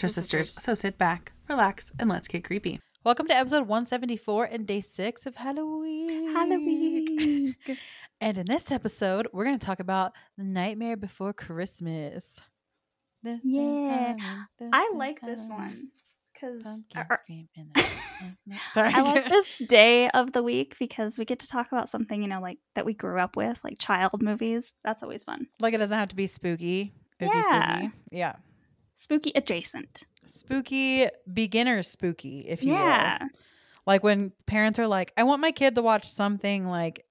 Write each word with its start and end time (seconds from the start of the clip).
Extra 0.00 0.22
Sisters. 0.22 0.54
So 0.54 0.72
sit 0.72 0.96
back, 0.96 1.32
relax, 1.46 1.92
and 1.98 2.08
let's 2.08 2.26
get 2.26 2.42
creepy. 2.42 2.80
Welcome 3.04 3.26
to 3.26 3.34
episode 3.34 3.68
174 3.68 4.46
and 4.46 4.66
day 4.66 4.80
six 4.80 5.26
of 5.26 5.36
Halloween. 5.36 6.32
Halloween. 6.32 7.54
and 8.18 8.38
in 8.38 8.46
this 8.46 8.72
episode, 8.72 9.28
we're 9.34 9.44
going 9.44 9.58
to 9.58 9.66
talk 9.66 9.78
about 9.78 10.12
The 10.38 10.44
Nightmare 10.44 10.96
Before 10.96 11.34
Christmas. 11.34 12.40
This 13.22 13.40
yeah. 13.44 14.16
I 14.72 14.90
like 14.94 15.20
this 15.20 15.50
one 15.50 15.88
because 16.32 16.64
Sorry. 18.72 18.94
I 18.94 19.02
like 19.02 19.28
this 19.28 19.58
day 19.68 20.08
of 20.14 20.32
the 20.32 20.42
week 20.42 20.76
because 20.78 21.18
we 21.18 21.26
get 21.26 21.40
to 21.40 21.46
talk 21.46 21.70
about 21.72 21.90
something, 21.90 22.22
you 22.22 22.28
know, 22.28 22.40
like 22.40 22.56
that 22.74 22.86
we 22.86 22.94
grew 22.94 23.20
up 23.20 23.36
with, 23.36 23.60
like 23.62 23.78
child 23.78 24.22
movies. 24.22 24.72
That's 24.82 25.02
always 25.02 25.24
fun. 25.24 25.48
Like 25.60 25.74
it 25.74 25.78
doesn't 25.78 25.98
have 25.98 26.08
to 26.08 26.16
be 26.16 26.26
spooky. 26.26 26.94
Yeah. 27.20 27.74
Spooky. 27.74 27.92
Yeah. 28.10 28.36
Spooky 29.00 29.32
adjacent. 29.34 30.04
Spooky 30.26 31.08
beginner 31.32 31.82
spooky, 31.82 32.40
if 32.40 32.62
you 32.62 32.74
yeah. 32.74 33.16
will. 33.18 33.28
Like 33.86 34.04
when 34.04 34.30
parents 34.44 34.78
are 34.78 34.86
like, 34.86 35.14
I 35.16 35.22
want 35.22 35.40
my 35.40 35.52
kid 35.52 35.74
to 35.76 35.82
watch 35.82 36.06
something 36.06 36.66
like 36.66 37.06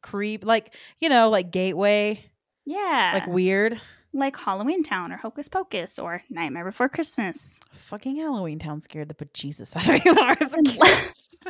creep 0.00 0.42
like, 0.42 0.74
you 1.00 1.10
know, 1.10 1.28
like 1.28 1.50
gateway. 1.50 2.24
Yeah. 2.64 3.10
Like 3.12 3.26
weird. 3.26 3.78
Like 4.14 4.38
Halloween 4.38 4.82
Town 4.82 5.12
or 5.12 5.18
Hocus 5.18 5.50
Pocus 5.50 5.98
or 5.98 6.22
Nightmare 6.30 6.64
Before 6.64 6.88
Christmas. 6.88 7.60
Fucking 7.74 8.16
Halloween 8.16 8.58
Town 8.58 8.80
scared 8.80 9.08
the 9.08 9.14
bejesus 9.14 9.76
out 9.76 9.86
of 9.86 10.02
me 10.02 10.10
when 10.10 10.18
I 10.18 10.36
was 10.40 10.54
a 10.54 10.62
kid. 10.62 11.12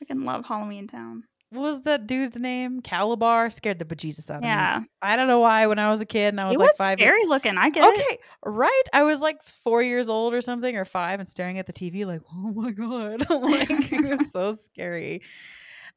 I 0.00 0.04
can 0.06 0.24
love 0.24 0.46
Halloween 0.46 0.86
Town 0.88 1.24
what 1.56 1.62
was 1.62 1.82
that 1.82 2.06
dude's 2.06 2.38
name? 2.38 2.82
Kalabar 2.82 3.52
scared 3.52 3.78
the 3.78 3.84
bejesus 3.84 4.30
out 4.30 4.38
of 4.38 4.44
yeah. 4.44 4.80
me. 4.82 4.88
I 5.02 5.16
don't 5.16 5.28
know 5.28 5.40
why. 5.40 5.66
When 5.66 5.78
I 5.78 5.90
was 5.90 6.00
a 6.00 6.06
kid 6.06 6.28
and 6.28 6.40
I 6.40 6.44
was 6.44 6.52
he 6.52 6.56
like 6.58 6.68
was 6.68 6.76
five, 6.76 6.92
scary 6.98 7.26
looking. 7.26 7.56
I 7.58 7.70
get 7.70 7.88
okay, 7.88 8.02
it. 8.10 8.20
right. 8.44 8.82
I 8.92 9.02
was 9.02 9.20
like 9.20 9.42
four 9.42 9.82
years 9.82 10.08
old 10.08 10.34
or 10.34 10.40
something, 10.40 10.76
or 10.76 10.84
five, 10.84 11.20
and 11.20 11.28
staring 11.28 11.58
at 11.58 11.66
the 11.66 11.72
TV 11.72 12.06
like, 12.06 12.22
oh 12.32 12.52
my 12.52 12.70
god, 12.72 13.26
like 13.30 13.70
it 13.70 14.08
was 14.08 14.28
so 14.32 14.54
scary. 14.54 15.22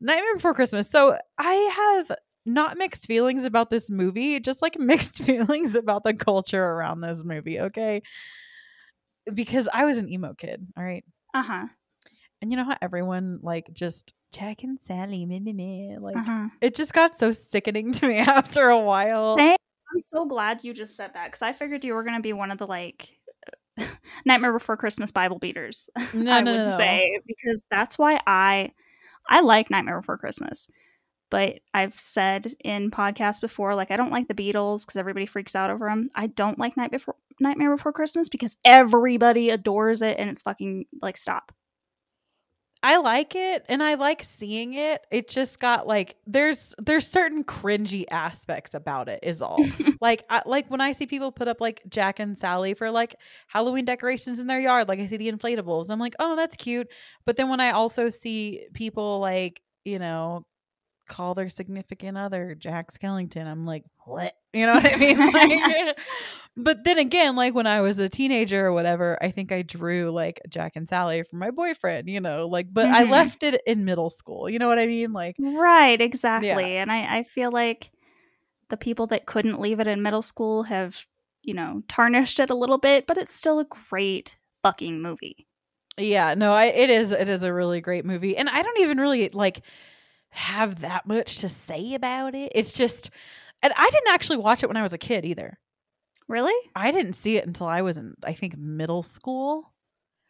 Nightmare 0.02 0.36
Before 0.36 0.54
Christmas. 0.54 0.90
So 0.90 1.18
I 1.38 1.54
have 1.54 2.18
not 2.46 2.78
mixed 2.78 3.06
feelings 3.06 3.44
about 3.44 3.70
this 3.70 3.90
movie, 3.90 4.40
just 4.40 4.62
like 4.62 4.80
mixed 4.80 5.24
feelings 5.24 5.76
about 5.76 6.04
the 6.04 6.14
culture 6.14 6.64
around 6.64 7.02
this 7.02 7.24
movie. 7.24 7.60
Okay, 7.60 8.02
because 9.34 9.68
I 9.74 9.86
was 9.86 9.98
an 9.98 10.10
emo 10.10 10.34
kid. 10.34 10.66
All 10.78 10.84
right. 10.84 11.04
Uh 11.34 11.44
huh. 11.44 11.66
And 12.42 12.52
you 12.52 12.58
know 12.58 12.64
how 12.64 12.78
everyone 12.82 13.40
like 13.42 13.74
just 13.74 14.14
Jack 14.32 14.64
and 14.64 14.80
Sally, 14.80 15.26
me, 15.26 15.40
me, 15.40 15.54
me. 15.54 15.98
Like 16.00 16.16
uh-huh. 16.16 16.50
it 16.62 16.76
just 16.76 16.94
got 16.94 17.18
so 17.18 17.32
sickening 17.32 17.92
to 17.94 18.08
me 18.08 18.18
after 18.18 18.70
a 18.70 18.80
while. 18.80 19.38
Same. 19.38 19.56
I'm 19.92 20.00
so 20.00 20.26
glad 20.26 20.64
you 20.64 20.74
just 20.74 20.96
said 20.96 21.14
that 21.16 21.28
because 21.28 21.42
I 21.42 21.52
figured 21.52 21.84
you 21.84 21.96
were 21.96 22.04
gonna 22.04 22.22
be 22.22 22.34
one 22.34 22.52
of 22.52 22.58
the 22.58 22.68
like 22.68 23.18
Nightmare 24.26 24.54
Before 24.54 24.78
Christmas 24.78 25.12
Bible 25.12 25.40
beaters. 25.40 25.90
No, 26.14 26.32
I 26.32 26.42
no, 26.42 26.52
would 26.58 26.66
no. 26.66 26.78
say 26.78 27.20
because 27.26 27.64
that's 27.72 27.98
why 27.98 28.20
I 28.26 28.72
I 29.28 29.42
like 29.42 29.70
Nightmare 29.70 30.02
Before 30.02 30.18
Christmas. 30.18 30.70
But 31.30 31.60
I've 31.76 32.00
said 32.00 32.48
in 32.64 32.90
podcasts 32.90 33.40
before, 33.40 33.76
like 33.76 33.92
I 33.92 33.98
don't 33.98 34.12
like 34.12 34.28
the 34.28 34.34
Beatles 34.34 34.84
because 34.84 34.96
everybody 34.96 35.28
freaks 35.28 35.56
out 35.56 35.70
over 35.70 35.88
them. 35.88 36.10
I 36.16 36.28
don't 36.28 36.58
like 36.58 36.76
Night 36.76 36.92
Before 36.92 37.16
Nightmare 37.40 37.76
Before 37.76 37.94
Christmas 37.94 38.30
because 38.30 38.58
everybody 38.66 39.50
adores 39.50 40.02
it 40.02 40.18
and 40.18 40.30
it's 40.30 40.42
fucking 40.42 40.86
like 41.02 41.18
stop. 41.18 41.52
I 42.82 42.98
like 42.98 43.36
it 43.36 43.66
and 43.68 43.84
I 43.84 43.96
like 43.96 44.24
seeing 44.24 44.74
it. 44.74 45.06
It 45.12 45.28
just 45.28 45.60
got 45.60 45.86
like 45.86 46.16
there's 46.26 46.74
there's 46.78 47.06
certain 47.06 47.44
cringy 47.44 48.06
aspects 48.10 48.74
about 48.74 49.10
it 49.10 49.20
is 49.22 49.42
all. 49.42 49.66
like 50.02 50.24
I, 50.30 50.42
like 50.46 50.72
when 50.72 50.80
I 50.80 50.94
see 50.94 51.06
people 51.06 51.32
put 51.34 51.50
up 51.50 51.60
like 51.60 51.82
Jack 51.90 52.20
and 52.20 52.38
Sally 52.38 52.74
for 52.74 52.90
like 52.90 53.18
Halloween 53.48 53.84
decorations 53.84 54.40
in 54.40 54.48
their 54.48 54.62
yard, 54.62 54.88
like 54.88 55.00
I 55.00 55.08
see 55.08 55.18
the 55.18 55.30
inflatables. 55.30 55.90
I'm 55.90 56.00
like, 56.00 56.16
"Oh, 56.20 56.38
that's 56.38 56.56
cute." 56.56 56.88
But 57.26 57.36
then 57.36 57.50
when 57.50 57.60
I 57.60 57.72
also 57.72 58.10
see 58.10 58.66
people 58.74 59.20
like, 59.20 59.62
you 59.84 60.00
know, 60.00 60.46
call 61.10 61.34
their 61.34 61.50
significant 61.50 62.18
other 62.18 62.56
Jack 62.56 62.94
Skellington. 62.94 63.46
I'm 63.46 63.66
like, 63.66 63.84
what? 64.06 64.34
You 64.52 64.66
know 64.66 64.74
what 64.74 64.92
I 64.92 64.96
mean? 64.96 65.32
Like, 65.32 65.96
but 66.58 66.84
then 66.84 66.98
again, 66.98 67.36
like 67.36 67.54
when 67.54 67.68
I 67.68 67.82
was 67.82 68.00
a 68.00 68.10
teenager 68.10 68.66
or 68.66 68.74
whatever, 68.74 69.16
I 69.22 69.30
think 69.30 69.52
I 69.52 69.62
drew 69.62 70.10
like 70.10 70.42
Jack 70.50 70.72
and 70.76 70.90
Sally 70.90 71.22
for 71.22 71.36
my 71.36 71.52
boyfriend, 71.52 72.10
you 72.10 72.20
know, 72.20 72.48
like, 72.48 72.74
but 72.74 72.88
mm-hmm. 72.88 72.96
I 72.96 73.04
left 73.04 73.44
it 73.44 73.62
in 73.68 73.86
middle 73.86 74.10
school. 74.10 74.50
You 74.50 74.58
know 74.58 74.68
what 74.68 74.80
I 74.80 74.88
mean? 74.88 75.14
Like, 75.14 75.36
right, 75.40 76.02
exactly. 76.02 76.74
Yeah. 76.74 76.82
And 76.82 76.92
I, 76.92 77.20
I 77.20 77.24
feel 77.26 77.52
like 77.52 77.92
the 78.70 78.78
people 78.78 79.06
that 79.08 79.28
couldn't 79.28 79.62
leave 79.62 79.80
it 79.80 79.86
in 79.86 80.02
middle 80.02 80.24
school 80.24 80.64
have, 80.64 81.06
you 81.44 81.54
know, 81.54 81.84
tarnished 81.88 82.40
it 82.40 82.50
a 82.50 82.56
little 82.56 82.80
bit, 82.80 83.06
but 83.06 83.20
it's 83.20 83.36
still 83.36 83.60
a 83.60 83.66
great 83.66 84.36
fucking 84.64 85.00
movie. 85.00 85.46
Yeah, 86.00 86.34
no, 86.34 86.54
I, 86.54 86.66
it 86.66 86.90
is. 86.90 87.12
It 87.12 87.30
is 87.30 87.44
a 87.44 87.54
really 87.54 87.82
great 87.82 88.06
movie, 88.06 88.38
and 88.38 88.50
I 88.50 88.62
don't 88.62 88.80
even 88.80 89.00
really 89.00 89.30
like 89.30 89.62
have 90.32 90.82
that 90.82 91.08
much 91.08 91.38
to 91.40 91.50
say 91.50 91.94
about 91.94 92.36
it. 92.36 92.52
It's 92.56 92.74
just, 92.74 93.10
and 93.62 93.74
I 93.76 93.90
didn't 93.90 94.14
actually 94.14 94.38
watch 94.38 94.64
it 94.64 94.68
when 94.68 94.78
I 94.78 94.84
was 94.84 94.94
a 94.94 94.98
kid 94.98 95.26
either. 95.26 95.58
Really? 96.28 96.54
I 96.76 96.92
didn't 96.92 97.14
see 97.14 97.38
it 97.38 97.48
until 97.48 97.68
I 97.68 97.82
was 97.82 97.98
in, 97.98 98.16
I 98.24 98.34
think, 98.34 98.56
middle 98.58 99.04
school. 99.04 99.74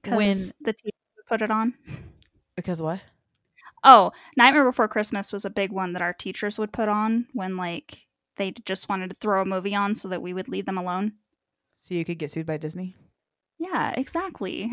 When 0.08 0.36
the 0.62 0.74
teacher 0.74 0.96
put 1.28 1.42
it 1.42 1.52
on. 1.52 1.74
Because 2.56 2.82
what? 2.82 3.02
Oh, 3.84 4.12
Nightmare 4.38 4.66
Before 4.66 4.88
Christmas 4.88 5.32
was 5.32 5.46
a 5.46 5.50
big 5.50 5.72
one 5.72 5.94
that 5.94 6.02
our 6.02 6.14
teachers 6.14 6.58
would 6.58 6.72
put 6.72 6.90
on 6.90 7.28
when 7.34 7.58
like 7.58 8.08
they 8.38 8.52
just 8.66 8.90
wanted 8.90 9.10
to 9.10 9.16
throw 9.16 9.42
a 9.42 9.46
movie 9.46 9.76
on 9.76 9.96
so 9.96 10.08
that 10.10 10.22
we 10.22 10.34
would 10.34 10.48
leave 10.48 10.66
them 10.66 10.78
alone. 10.78 11.14
So 11.76 11.94
you 11.94 12.04
could 12.04 12.18
get 12.18 12.32
sued 12.32 12.46
by 12.46 12.58
Disney. 12.58 12.96
Yeah, 13.62 13.92
exactly. 13.98 14.72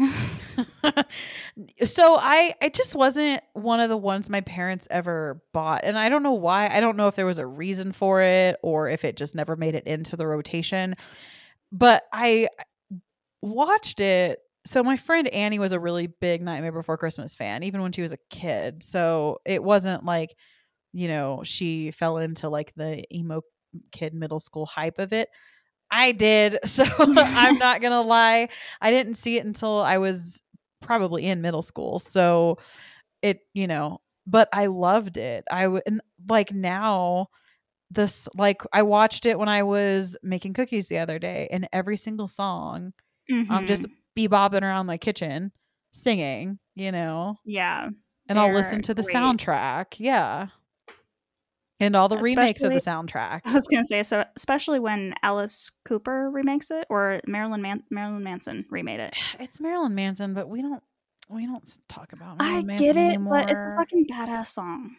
so 1.84 2.16
I 2.20 2.54
it 2.60 2.72
just 2.72 2.94
wasn't 2.94 3.42
one 3.52 3.80
of 3.80 3.88
the 3.90 3.96
ones 3.96 4.30
my 4.30 4.40
parents 4.42 4.86
ever 4.90 5.42
bought 5.52 5.82
and 5.84 5.98
I 5.98 6.08
don't 6.08 6.22
know 6.22 6.32
why. 6.32 6.68
I 6.68 6.78
don't 6.80 6.96
know 6.96 7.08
if 7.08 7.16
there 7.16 7.26
was 7.26 7.38
a 7.38 7.46
reason 7.46 7.90
for 7.90 8.20
it 8.22 8.56
or 8.62 8.88
if 8.88 9.04
it 9.04 9.16
just 9.16 9.34
never 9.34 9.56
made 9.56 9.74
it 9.74 9.86
into 9.86 10.16
the 10.16 10.26
rotation. 10.26 10.94
But 11.72 12.04
I 12.12 12.48
watched 13.42 14.00
it 14.00 14.40
so 14.66 14.82
my 14.82 14.96
friend 14.96 15.28
Annie 15.28 15.58
was 15.60 15.72
a 15.72 15.80
really 15.80 16.08
big 16.08 16.42
Nightmare 16.42 16.72
Before 16.72 16.98
Christmas 16.98 17.34
fan 17.34 17.62
even 17.64 17.82
when 17.82 17.92
she 17.92 18.02
was 18.02 18.12
a 18.12 18.18
kid. 18.30 18.82
So 18.82 19.40
it 19.46 19.62
wasn't 19.62 20.04
like 20.04 20.34
you 20.92 21.08
know, 21.08 21.42
she 21.44 21.90
fell 21.92 22.18
into 22.18 22.48
like 22.48 22.72
the 22.76 23.04
emo 23.14 23.42
kid 23.92 24.14
middle 24.14 24.40
school 24.40 24.66
hype 24.66 24.98
of 24.98 25.12
it. 25.12 25.28
I 25.96 26.12
did. 26.12 26.58
So 26.66 26.84
I'm 26.98 27.14
not 27.58 27.80
going 27.80 27.92
to 27.92 28.02
lie. 28.02 28.48
I 28.82 28.90
didn't 28.90 29.14
see 29.14 29.38
it 29.38 29.46
until 29.46 29.80
I 29.80 29.98
was 29.98 30.42
probably 30.82 31.24
in 31.24 31.40
middle 31.40 31.62
school. 31.62 31.98
So 31.98 32.58
it, 33.22 33.40
you 33.54 33.66
know, 33.66 34.00
but 34.26 34.48
I 34.52 34.66
loved 34.66 35.16
it. 35.16 35.44
I 35.50 35.66
would 35.66 35.82
like 36.28 36.52
now 36.52 37.28
this 37.90 38.28
like 38.36 38.62
I 38.72 38.82
watched 38.82 39.26
it 39.26 39.38
when 39.38 39.48
I 39.48 39.62
was 39.62 40.16
making 40.22 40.54
cookies 40.54 40.88
the 40.88 40.98
other 40.98 41.18
day 41.18 41.48
and 41.52 41.68
every 41.72 41.96
single 41.96 42.26
song 42.26 42.92
mm-hmm. 43.30 43.50
I'm 43.50 43.66
just 43.68 43.86
bebopping 44.18 44.62
around 44.62 44.86
my 44.86 44.98
kitchen 44.98 45.52
singing, 45.92 46.58
you 46.74 46.90
know. 46.90 47.36
Yeah. 47.44 47.88
And 48.28 48.38
I'll 48.40 48.52
listen 48.52 48.82
to 48.82 48.94
the 48.94 49.02
great. 49.02 49.14
soundtrack. 49.14 49.94
Yeah 49.98 50.48
and 51.80 51.94
all 51.96 52.08
the 52.08 52.16
especially, 52.16 52.36
remakes 52.36 52.62
of 52.62 52.72
the 52.72 52.80
soundtrack. 52.80 53.42
I 53.44 53.52
was 53.52 53.66
gonna 53.66 53.84
say 53.84 54.02
so, 54.02 54.24
especially 54.36 54.78
when 54.80 55.14
Alice 55.22 55.70
Cooper 55.84 56.30
remakes 56.30 56.70
it 56.70 56.86
or 56.88 57.20
Marilyn 57.26 57.62
Man- 57.62 57.84
Marilyn 57.90 58.22
Manson 58.22 58.64
remade 58.70 59.00
it. 59.00 59.14
It's 59.40 59.60
Marilyn 59.60 59.94
Manson, 59.94 60.34
but 60.34 60.48
we 60.48 60.62
don't 60.62 60.82
we 61.28 61.46
don't 61.46 61.68
talk 61.88 62.12
about. 62.12 62.38
Marilyn 62.38 62.58
I 62.58 62.66
Manson 62.66 62.86
get 62.86 62.96
it, 62.96 63.00
anymore. 63.00 63.32
but 63.34 63.50
it's 63.50 63.64
a 63.64 63.76
fucking 63.76 64.06
badass 64.10 64.46
song. 64.46 64.96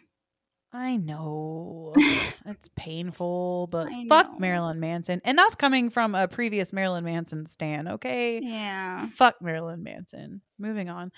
I 0.70 0.98
know 0.98 1.94
it's 2.46 2.68
painful, 2.76 3.68
but 3.70 3.88
fuck 4.08 4.38
Marilyn 4.38 4.80
Manson, 4.80 5.22
and 5.24 5.38
that's 5.38 5.54
coming 5.54 5.88
from 5.88 6.14
a 6.14 6.28
previous 6.28 6.74
Marilyn 6.74 7.04
Manson 7.04 7.46
stan. 7.46 7.88
Okay, 7.88 8.40
yeah, 8.42 9.06
fuck 9.14 9.40
Marilyn 9.40 9.82
Manson. 9.82 10.42
Moving 10.58 10.90
on, 10.90 11.10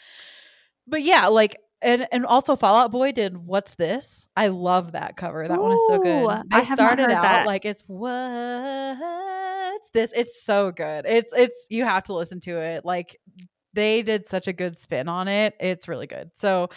but 0.86 1.02
yeah, 1.02 1.26
like 1.26 1.56
and 1.82 2.06
and 2.12 2.27
also 2.27 2.56
Fall 2.56 2.77
Out 2.77 2.91
Boy 2.91 3.12
did 3.12 3.37
what's 3.37 3.75
this? 3.75 4.27
I 4.37 4.49
love 4.49 4.93
that 4.93 5.17
cover. 5.17 5.47
That 5.47 5.59
Ooh, 5.59 5.62
one 5.62 5.73
is 5.73 5.81
so 5.88 5.99
good. 5.99 6.43
I 6.53 6.65
started 6.65 7.11
out 7.11 7.23
that. 7.23 7.47
like 7.47 7.65
it's 7.65 7.82
what's 7.87 9.00
this? 9.93 10.12
It's 10.15 10.43
so 10.43 10.73
good. 10.73 11.06
It's 11.06 11.32
it's 11.35 11.67
you 11.71 11.85
have 11.85 12.05
to 12.05 12.15
listen 12.15 12.41
to 12.41 12.59
it. 12.59 12.85
Like 12.85 13.17
they 13.73 14.03
did 14.03 14.27
such 14.27 14.49
a 14.49 14.53
good 14.53 14.77
spin 14.79 15.09
on 15.09 15.29
it. 15.29 15.55
It's 15.61 15.88
really 15.88 16.06
good. 16.06 16.31
So 16.35 16.69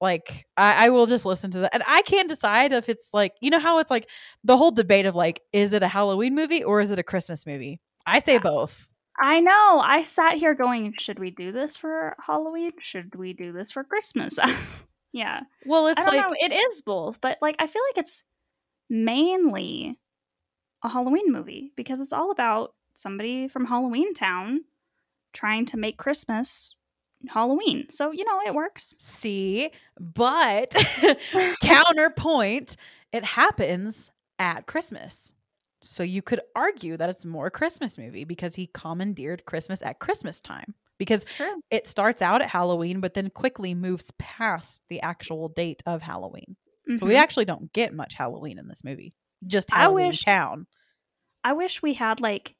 like 0.00 0.46
I, 0.56 0.86
I 0.86 0.88
will 0.88 1.06
just 1.06 1.24
listen 1.24 1.50
to 1.52 1.60
that. 1.60 1.74
And 1.74 1.82
I 1.86 2.02
can't 2.02 2.28
decide 2.28 2.72
if 2.72 2.88
it's 2.88 3.12
like 3.12 3.34
you 3.40 3.50
know 3.50 3.60
how 3.60 3.78
it's 3.78 3.90
like 3.90 4.08
the 4.44 4.56
whole 4.56 4.70
debate 4.70 5.06
of 5.06 5.14
like, 5.14 5.42
is 5.52 5.72
it 5.72 5.82
a 5.82 5.88
Halloween 5.88 6.34
movie 6.34 6.64
or 6.64 6.80
is 6.80 6.90
it 6.90 6.98
a 6.98 7.04
Christmas 7.04 7.46
movie? 7.46 7.80
I 8.06 8.18
say 8.18 8.34
yeah. 8.34 8.40
both. 8.40 8.88
I 9.20 9.40
know. 9.40 9.82
I 9.84 10.02
sat 10.02 10.34
here 10.34 10.54
going, 10.54 10.94
should 10.98 11.18
we 11.18 11.30
do 11.30 11.52
this 11.52 11.76
for 11.76 12.16
Halloween? 12.24 12.72
Should 12.80 13.14
we 13.14 13.32
do 13.34 13.52
this 13.52 13.70
for 13.70 13.84
Christmas? 13.84 14.38
yeah. 15.12 15.40
Well, 15.66 15.88
it's 15.88 16.00
I 16.00 16.04
don't 16.04 16.16
like 16.16 16.30
know. 16.30 16.36
It 16.40 16.52
is 16.52 16.80
both, 16.80 17.20
but 17.20 17.38
like 17.42 17.56
I 17.58 17.66
feel 17.66 17.82
like 17.90 17.98
it's 17.98 18.24
mainly 18.88 19.98
a 20.82 20.88
Halloween 20.88 21.30
movie 21.30 21.72
because 21.76 22.00
it's 22.00 22.12
all 22.12 22.30
about 22.30 22.74
somebody 22.94 23.48
from 23.48 23.66
Halloween 23.66 24.14
Town 24.14 24.62
trying 25.32 25.66
to 25.66 25.76
make 25.76 25.98
Christmas 25.98 26.74
Halloween. 27.28 27.86
So, 27.90 28.12
you 28.12 28.24
know, 28.24 28.40
it 28.46 28.54
works. 28.54 28.96
See, 28.98 29.70
but 29.98 30.74
counterpoint, 31.62 32.76
it 33.12 33.24
happens 33.24 34.10
at 34.38 34.66
Christmas. 34.66 35.34
So 35.82 36.02
you 36.02 36.20
could 36.22 36.40
argue 36.54 36.96
that 36.96 37.08
it's 37.10 37.24
more 37.24 37.46
a 37.46 37.50
Christmas 37.50 37.96
movie 37.98 38.24
because 38.24 38.54
he 38.54 38.66
commandeered 38.66 39.44
Christmas 39.46 39.82
at 39.82 39.98
Christmas 39.98 40.40
time. 40.40 40.74
Because 40.98 41.24
it 41.70 41.86
starts 41.86 42.20
out 42.20 42.42
at 42.42 42.50
Halloween, 42.50 43.00
but 43.00 43.14
then 43.14 43.30
quickly 43.30 43.72
moves 43.72 44.10
past 44.18 44.82
the 44.90 45.00
actual 45.00 45.48
date 45.48 45.82
of 45.86 46.02
Halloween. 46.02 46.56
So 46.98 47.06
we 47.06 47.14
Mhm. 47.14 47.18
actually 47.20 47.44
don't 47.46 47.72
get 47.72 47.94
much 47.94 48.14
Halloween 48.14 48.58
in 48.58 48.68
this 48.68 48.84
movie. 48.84 49.14
Just 49.46 49.72
I 49.72 49.78
Halloween 49.78 50.08
wish- 50.08 50.24
Town. 50.24 50.66
I 51.42 51.54
wish 51.54 51.80
we 51.82 51.94
had 51.94 52.20
like 52.20 52.54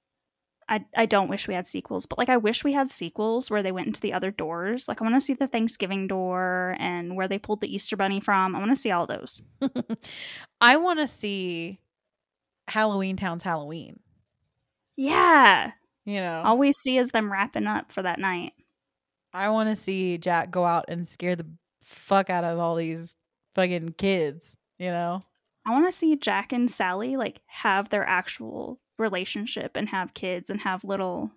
I 0.69 0.85
I 0.97 1.05
don't 1.07 1.29
wish 1.29 1.49
we 1.49 1.55
had 1.55 1.67
sequels, 1.67 2.07
but 2.07 2.17
like 2.17 2.29
I 2.29 2.37
wish 2.37 2.63
we 2.65 2.73
had 2.73 2.89
sequels 2.89 3.51
where 3.51 3.63
they 3.63 3.73
went 3.73 3.89
into 3.89 4.01
the 4.01 4.13
other 4.13 4.31
doors. 4.31 4.87
Like 4.89 5.03
I 5.03 5.05
want 5.05 5.17
to 5.17 5.21
see 5.21 5.35
the 5.35 5.49
Thanksgiving 5.49 6.07
door 6.07 6.77
and 6.79 7.17
where 7.17 7.27
they 7.29 7.39
pulled 7.41 7.61
the 7.61 7.75
Easter 7.75 7.97
bunny 7.97 8.21
from. 8.21 8.55
I 8.55 8.61
want 8.61 8.71
to 8.71 8.77
see 8.77 8.93
all 8.93 9.07
those. 9.07 9.43
I 10.61 10.77
want 10.77 11.01
to 11.01 11.07
see 11.09 11.81
Halloween 12.71 13.17
Town's 13.17 13.43
Halloween. 13.43 14.01
Yeah. 14.97 15.73
You 16.05 16.21
know, 16.21 16.43
All 16.45 16.59
we 16.59 16.73
see 16.73 16.99
is 16.99 17.11
them 17.11 17.31
wrapping 17.31 17.67
up 17.67 17.93
for 17.93 18.03
that 18.03 18.19
night. 18.19 18.53
I 19.33 19.49
want 19.51 19.69
to 19.69 19.77
see 19.77 20.19
Jack 20.19 20.51
go 20.51 20.65
out 20.65 20.87
and 20.89 21.07
scare 21.07 21.37
the 21.37 21.47
fuck 21.83 22.31
out 22.31 22.45
of 22.45 22.59
all 22.59 22.77
these 22.77 23.17
fucking 23.55 23.95
kids. 23.99 24.57
You 24.79 24.91
know, 24.91 25.25
I 25.67 25.73
want 25.73 25.87
to 25.87 25.93
see 25.93 26.17
Jack 26.17 26.53
and 26.53 26.71
Sally 26.71 27.17
like 27.17 27.41
have 27.47 27.91
their 27.91 28.05
actual 28.05 28.81
relationship 28.99 29.73
and 29.77 29.89
have 29.89 30.15
kids 30.15 30.51
and 30.51 30.61
have 30.61 30.85
little 30.85 31.31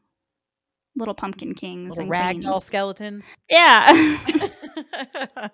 little 0.95 1.13
pumpkin 1.13 1.55
kings 1.55 1.97
little 1.97 2.11
and 2.13 2.43
ragdoll 2.43 2.51
queens. 2.51 2.65
skeletons. 2.65 3.37
Yeah. 3.49 4.17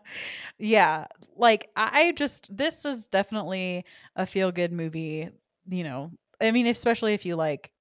yeah, 0.58 1.08
like 1.36 1.70
I 1.76 2.12
just 2.14 2.56
this 2.56 2.86
is 2.86 3.08
definitely 3.08 3.86
a 4.16 4.26
feel 4.26 4.52
good 4.52 4.72
movie. 4.72 5.30
You 5.70 5.84
know, 5.84 6.12
I 6.42 6.52
mean, 6.52 6.68
especially 6.68 7.14
if 7.14 7.26
you 7.26 7.36
like. 7.36 7.72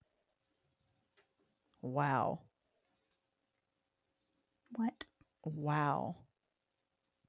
Wow. 1.81 2.41
what? 4.77 5.05
Wow. 5.45 6.17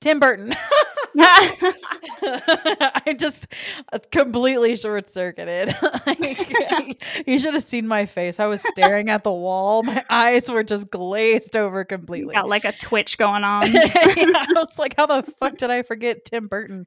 Tim 0.02 0.20
Burton. 0.20 0.56
I 1.18 3.16
just 3.18 3.48
uh, 3.92 4.00
completely 4.12 4.76
short 4.76 5.12
circuited. 5.14 5.76
you 7.28 7.40
should 7.40 7.54
have 7.54 7.68
seen 7.68 7.88
my 7.88 8.06
face. 8.06 8.40
I 8.40 8.46
was 8.46 8.62
staring 8.72 9.10
at 9.10 9.24
the 9.24 9.32
wall. 9.32 9.84
My 9.84 10.04
eyes 10.10 10.50
were 10.50 10.64
just 10.64 10.90
glazed 10.90 11.56
over 11.56 11.84
completely. 11.84 12.36
Got 12.36 12.48
like 12.48 12.66
a 12.66 12.72
twitch 12.74 13.18
going 13.18 13.44
on. 13.44 13.72
Yeah, 13.72 13.92
I 13.94 14.48
was 14.56 14.78
like, 14.78 14.96
how 14.96 15.06
the 15.08 15.24
fuck 15.40 15.58
did 15.58 15.70
I 15.72 15.84
forget 15.84 16.26
Tim 16.26 16.48
Burton? 16.48 16.86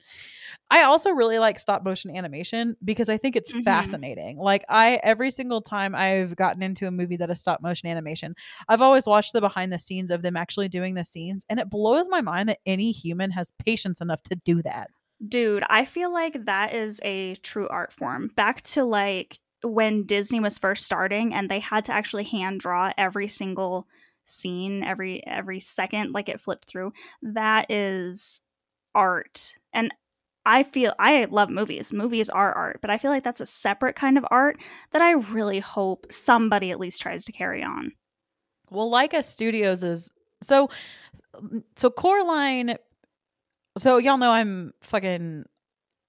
I 0.73 0.85
also 0.85 1.11
really 1.11 1.39
like 1.39 1.59
stop 1.59 1.85
motion 1.85 2.17
animation 2.17 2.77
because 2.83 3.11
I 3.11 3.19
think 3.19 3.37
it's 3.37 3.53
Mhm. 3.53 3.63
fascinating. 3.63 4.39
Like 4.39 4.65
I 4.71 4.99
every 5.03 5.31
single 5.31 5.61
time 5.61 5.95
I've 5.95 6.35
gotten 6.35 6.63
into 6.63 6.87
a 6.87 6.91
movie 6.91 7.17
that 7.19 7.31
is 7.31 7.41
stop 7.41 7.61
motion 7.61 7.89
animation, 7.91 8.35
I've 8.69 8.81
always 8.81 9.07
watched 9.07 9.35
the 9.35 9.43
behind 9.43 9.71
the 9.71 9.79
scenes 9.79 10.11
of 10.11 10.23
them 10.23 10.35
actually 10.37 10.71
doing 10.71 10.95
the 10.95 11.05
scenes 11.05 11.45
and 11.51 11.61
it 11.61 11.69
blows 11.69 12.09
my 12.09 12.23
mind 12.23 12.49
that 12.49 12.59
any 12.65 12.91
human 12.91 13.31
has 13.33 13.53
patience 13.65 14.01
enough 14.01 14.23
to 14.25 14.37
do 14.37 14.63
that. 14.63 14.89
Dude, 15.29 15.63
I 15.69 15.85
feel 15.85 16.13
like 16.13 16.47
that 16.47 16.75
is 16.75 17.01
a 17.05 17.35
true 17.37 17.69
art 17.69 17.93
form. 17.93 18.31
Back 18.35 18.63
to 18.63 18.85
like 18.85 19.39
when 19.63 20.05
Disney 20.07 20.41
was 20.41 20.59
first 20.59 20.85
starting 20.87 21.33
and 21.35 21.49
they 21.51 21.61
had 21.61 21.85
to 21.85 21.93
actually 21.93 22.25
hand 22.25 22.61
draw 22.61 22.93
every 22.99 23.29
single 23.29 23.87
scene 24.25 24.83
every 24.85 25.25
every 25.27 25.61
second 25.61 26.13
like 26.13 26.29
it 26.29 26.41
flipped 26.41 26.67
through. 26.67 26.93
That 27.23 27.71
is 27.71 28.43
art. 28.95 29.55
And 29.73 29.93
I 30.45 30.63
feel 30.65 30.93
I 30.99 31.27
love 31.31 31.51
movies. 31.51 31.93
Movies 31.93 32.29
are 32.29 32.53
art, 32.53 32.81
but 32.81 32.91
I 32.91 32.99
feel 32.99 33.11
like 33.11 33.25
that's 33.25 33.41
a 33.41 33.47
separate 33.47 33.97
kind 33.97 34.19
of 34.19 34.27
art 34.31 34.59
that 34.91 35.03
I 35.03 35.13
really 35.13 35.61
hope 35.61 36.07
somebody 36.11 36.71
at 36.71 36.81
least 36.81 37.01
tries 37.01 37.25
to 37.27 37.33
carry 37.33 37.63
on. 37.63 37.93
Well, 38.71 38.91
Laika 38.91 39.23
Studios 39.23 39.85
is 39.85 40.11
so 40.43 40.69
so 41.77 41.91
Coraline. 41.91 42.77
So 43.79 43.99
y'all 43.99 44.19
know 44.19 44.31
I'm 44.31 44.73
fucking. 44.81 45.45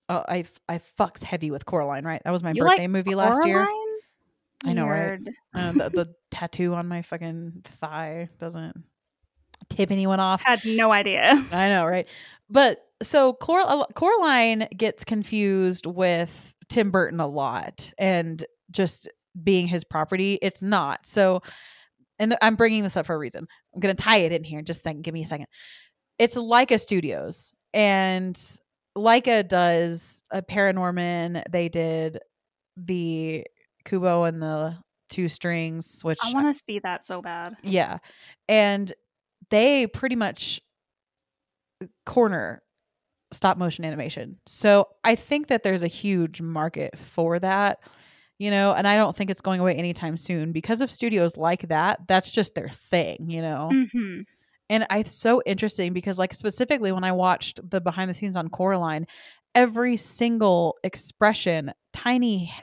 Uh, 0.10 0.24
I 0.28 0.46
I 0.68 0.80
fucks 1.00 1.24
heavy 1.24 1.52
with 1.52 1.66
Coraline, 1.66 2.04
right? 2.06 2.22
That 2.26 2.32
was 2.32 2.44
my 2.44 2.52
You 2.52 2.64
like 2.64 2.78
birthday 2.78 2.88
movie 2.88 3.16
last 3.16 3.46
year. 3.46 3.66
Coraline? 3.66 4.00
I 4.66 4.74
know, 4.74 4.88
right? 4.88 5.20
Uh, 5.54 5.72
the, 5.74 5.90
the 5.90 6.16
tattoo 6.32 6.74
on 6.74 6.88
my 6.88 7.02
fucking 7.02 7.64
thigh 7.80 8.30
doesn't 8.40 8.84
tip 9.76 9.92
anyone 9.92 10.20
off. 10.20 10.42
Had 10.44 10.64
no 10.66 10.92
idea. 10.92 11.32
I 11.52 11.70
know, 11.70 11.86
right? 11.86 12.08
But 12.50 12.86
so 13.02 13.34
Cor- 13.34 13.62
uh, 13.62 13.86
Coraline 13.96 14.68
gets 14.76 15.04
confused 15.04 15.86
with 15.86 16.54
Tim 16.70 16.92
Burton 16.92 17.20
a 17.20 17.28
lot 17.28 17.92
and 17.98 18.44
just 18.72 19.10
being 19.44 19.68
his 19.68 19.84
property. 19.84 20.38
It's 20.42 20.62
not. 20.62 21.06
So, 21.06 21.42
and 22.20 22.32
th- 22.32 22.40
I'm 22.42 22.56
bringing 22.56 22.84
this 22.84 22.96
up 22.96 23.06
for 23.06 23.16
a 23.16 23.18
reason. 23.18 23.48
I'm 23.74 23.80
going 23.80 23.96
to 23.96 24.02
tie 24.04 24.18
it 24.18 24.32
in 24.32 24.44
here 24.44 24.62
just 24.62 24.82
think. 24.82 25.02
Give 25.02 25.14
me 25.14 25.24
a 25.24 25.28
second. 25.28 25.48
It's 26.20 26.36
Laika 26.36 26.80
Studios, 26.80 27.52
and 27.74 28.40
Laika 28.96 29.48
does 29.48 30.24
a 30.32 30.42
Paranorman. 30.44 31.44
They 31.52 31.70
did 31.70 32.20
the 32.78 33.46
Kubo 33.86 34.24
and 34.24 34.42
the 34.42 34.78
two 35.10 35.28
strings, 35.28 36.04
which 36.04 36.20
I 36.24 36.32
want 36.34 36.56
to 36.56 36.60
see 36.64 36.80
that 36.80 37.04
so 37.04 37.22
bad. 37.22 37.56
yeah. 37.64 37.98
And 38.48 38.94
they 39.50 39.88
pretty 39.88 40.16
much 40.16 40.62
corner 42.06 42.62
stop 43.32 43.58
motion 43.58 43.84
animation. 43.84 44.38
So 44.46 44.88
I 45.04 45.16
think 45.16 45.48
that 45.48 45.64
there's 45.64 45.82
a 45.84 45.88
huge 45.88 46.42
market 46.42 46.98
for 46.98 47.40
that, 47.40 47.80
you 48.38 48.52
know, 48.52 48.74
and 48.74 48.88
I 48.88 48.96
don't 48.96 49.16
think 49.16 49.30
it's 49.30 49.42
going 49.42 49.60
away 49.60 49.76
anytime 49.76 50.18
soon 50.18 50.52
because 50.52 50.82
of 50.82 50.92
studios 50.92 51.36
like 51.36 51.68
that. 51.70 52.02
That's 52.08 52.30
just 52.32 52.56
their 52.56 52.70
thing, 52.70 53.30
you 53.30 53.42
know. 53.42 53.72
hmm 53.92 54.22
And 54.70 54.86
I, 54.90 55.00
it's 55.00 55.14
so 55.14 55.42
interesting 55.46 55.94
because, 55.94 56.18
like, 56.18 56.34
specifically 56.34 56.92
when 56.92 57.04
I 57.04 57.12
watched 57.12 57.60
the 57.70 57.82
behind 57.82 58.10
the 58.10 58.14
scenes 58.14 58.38
on 58.38 58.50
Coraline, 58.50 59.08
every 59.56 59.98
single 59.98 60.78
expression, 60.84 61.74
tiny 61.92 62.54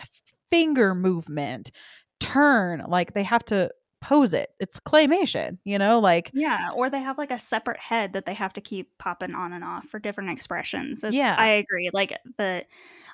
finger 0.50 0.94
movement, 0.94 1.70
turn, 2.20 2.84
like 2.88 3.12
they 3.12 3.22
have 3.22 3.44
to 3.46 3.70
pose 4.00 4.32
it. 4.32 4.50
It's 4.60 4.80
claymation, 4.80 5.58
you 5.64 5.78
know, 5.78 6.00
like 6.00 6.32
Yeah, 6.32 6.70
or 6.76 6.90
they 6.90 7.00
have 7.00 7.18
like 7.18 7.32
a 7.32 7.38
separate 7.38 7.80
head 7.80 8.12
that 8.12 8.24
they 8.24 8.34
have 8.34 8.52
to 8.52 8.60
keep 8.60 8.96
popping 8.98 9.34
on 9.34 9.52
and 9.52 9.64
off 9.64 9.86
for 9.88 9.98
different 9.98 10.30
expressions. 10.30 11.02
It's, 11.02 11.12
Yeah. 11.12 11.36
I 11.36 11.48
agree. 11.48 11.90
Like 11.92 12.16
the, 12.38 12.64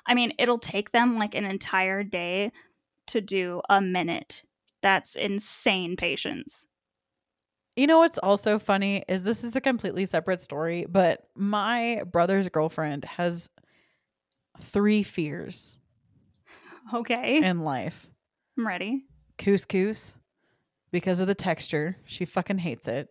I 0.05 0.13
mean, 0.13 0.33
it'll 0.37 0.59
take 0.59 0.91
them 0.91 1.17
like 1.17 1.33
an 1.33 1.45
entire 1.45 2.03
day 2.03 2.51
to 3.07 3.21
do 3.21 3.61
a 3.69 3.81
minute. 3.81 4.45
That's 4.81 5.15
insane 5.15 5.95
patience. 5.97 6.67
You 7.75 7.85
know 7.85 7.99
what's 7.99 8.17
also 8.17 8.57
funny 8.57 9.03
is 9.07 9.23
this 9.23 9.43
is 9.43 9.55
a 9.55 9.61
completely 9.61 10.05
separate 10.07 10.41
story, 10.41 10.85
but 10.89 11.29
my 11.35 12.01
brother's 12.11 12.49
girlfriend 12.49 13.05
has 13.05 13.49
three 14.59 15.03
fears 15.03 15.77
Okay, 16.93 17.41
in 17.41 17.61
life. 17.63 18.07
I'm 18.57 18.67
ready. 18.67 19.05
Couscous 19.37 20.16
because 20.91 21.19
of 21.19 21.27
the 21.27 21.35
texture. 21.35 21.97
She 22.05 22.25
fucking 22.25 22.59
hates 22.59 22.87
it. 22.87 23.09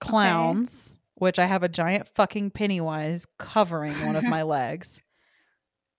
Clowns, 0.00 0.96
which 1.14 1.38
I 1.38 1.46
have 1.46 1.62
a 1.62 1.68
giant 1.68 2.08
fucking 2.08 2.50
Pennywise 2.50 3.26
covering 3.38 3.94
one 4.06 4.16
of 4.16 4.24
my 4.24 4.42
legs. 4.44 5.00